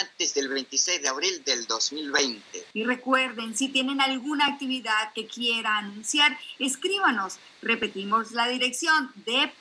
[0.01, 2.67] antes del 26 de abril del 2020.
[2.73, 7.39] Y recuerden, si tienen alguna actividad que quiera anunciar, escríbanos.
[7.61, 9.51] Repetimos la dirección de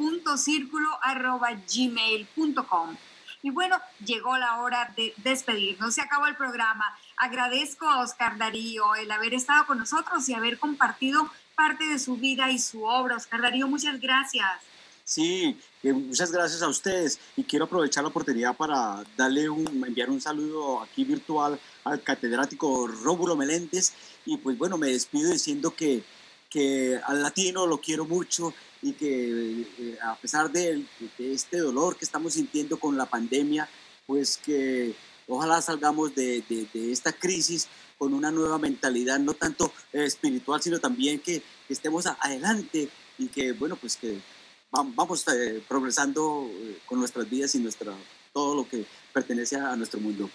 [1.75, 2.97] gmail.com.
[3.45, 5.95] Y bueno, llegó la hora de despedirnos.
[5.95, 6.97] Se acabó el programa.
[7.17, 12.17] Agradezco a Oscar Darío el haber estado con nosotros y haber compartido parte de su
[12.17, 13.17] vida y su obra.
[13.17, 14.49] Oscar Darío, muchas gracias.
[15.05, 15.59] Sí,
[15.91, 20.81] muchas gracias a ustedes y quiero aprovechar la oportunidad para darle un, enviar un saludo
[20.81, 23.93] aquí virtual al catedrático Rómulo Meléndez.
[24.25, 26.05] Y pues bueno, me despido diciendo que,
[26.49, 30.85] que al latino lo quiero mucho y que eh, a pesar de,
[31.19, 33.69] este dolor que estamos sintiendo con la pandemia,
[34.07, 34.95] pues que
[35.27, 37.67] ojalá salgamos de, de, esta crisis
[37.99, 43.77] con una nueva mentalidad, no tanto espiritual, sino también que estemos adelante y que, bueno,
[43.77, 44.21] pues que
[44.73, 47.93] vamos eh, progresando eh, con nuestras vidas y nuestra,
[48.33, 50.29] todo lo que pertenece a nuestro mundo.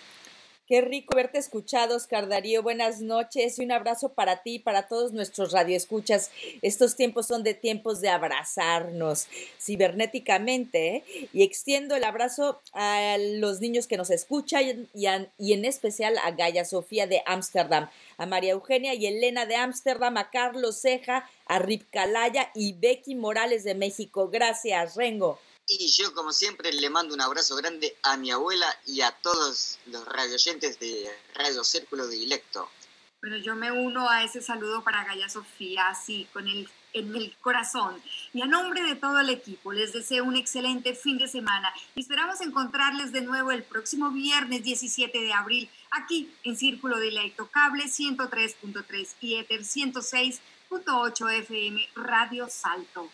[0.68, 2.62] Qué rico verte escuchado, Oscar Darío.
[2.62, 6.30] Buenas noches y un abrazo para ti y para todos nuestros radioescuchas.
[6.62, 9.28] Estos tiempos son de tiempos de abrazarnos
[9.62, 11.30] cibernéticamente ¿eh?
[11.32, 15.06] y extiendo el abrazo a los niños que nos escuchan y,
[15.38, 20.18] y en especial a Gaia Sofía de Ámsterdam, a María Eugenia y Elena de Ámsterdam,
[20.18, 24.28] a Carlos Ceja, a Rip Calaya y Becky Morales de México.
[24.28, 25.40] Gracias, Rengo.
[25.70, 29.80] Y yo, como siempre, le mando un abrazo grande a mi abuela y a todos
[29.88, 32.70] los radioyentes de Radio Círculo Dilecto.
[33.22, 37.36] Bueno, yo me uno a ese saludo para Gaya Sofía, así, con el, en el
[37.42, 38.02] corazón.
[38.34, 42.00] Y a nombre de todo el equipo, les deseo un excelente fin de semana y
[42.00, 47.86] esperamos encontrarles de nuevo el próximo viernes 17 de abril, aquí en Círculo Dilecto, cable
[47.88, 53.12] 103.3 y Ether 106.8 FM, Radio Salto.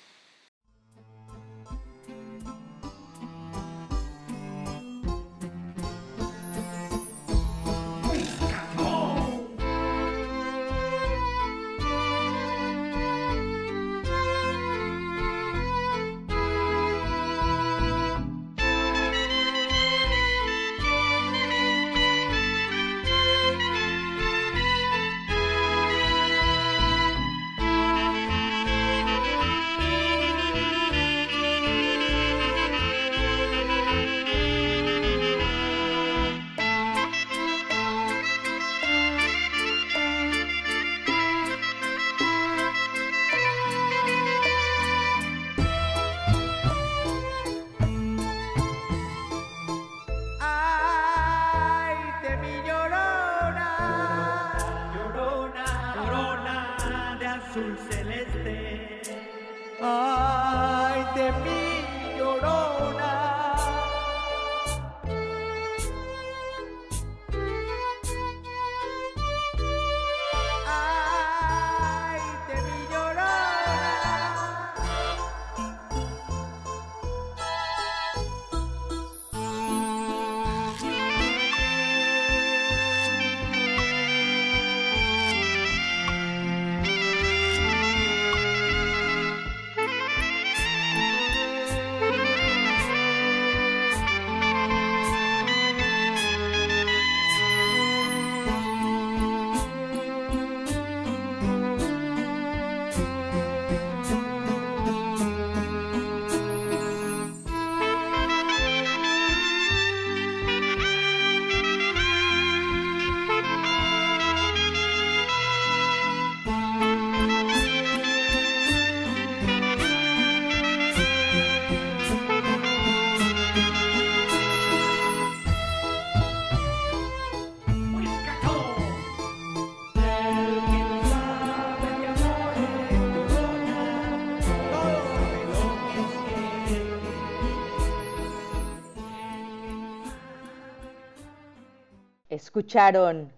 [142.56, 143.32] Escucharon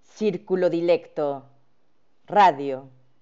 [0.00, 1.44] Círculo Dilecto,
[2.24, 2.88] Radio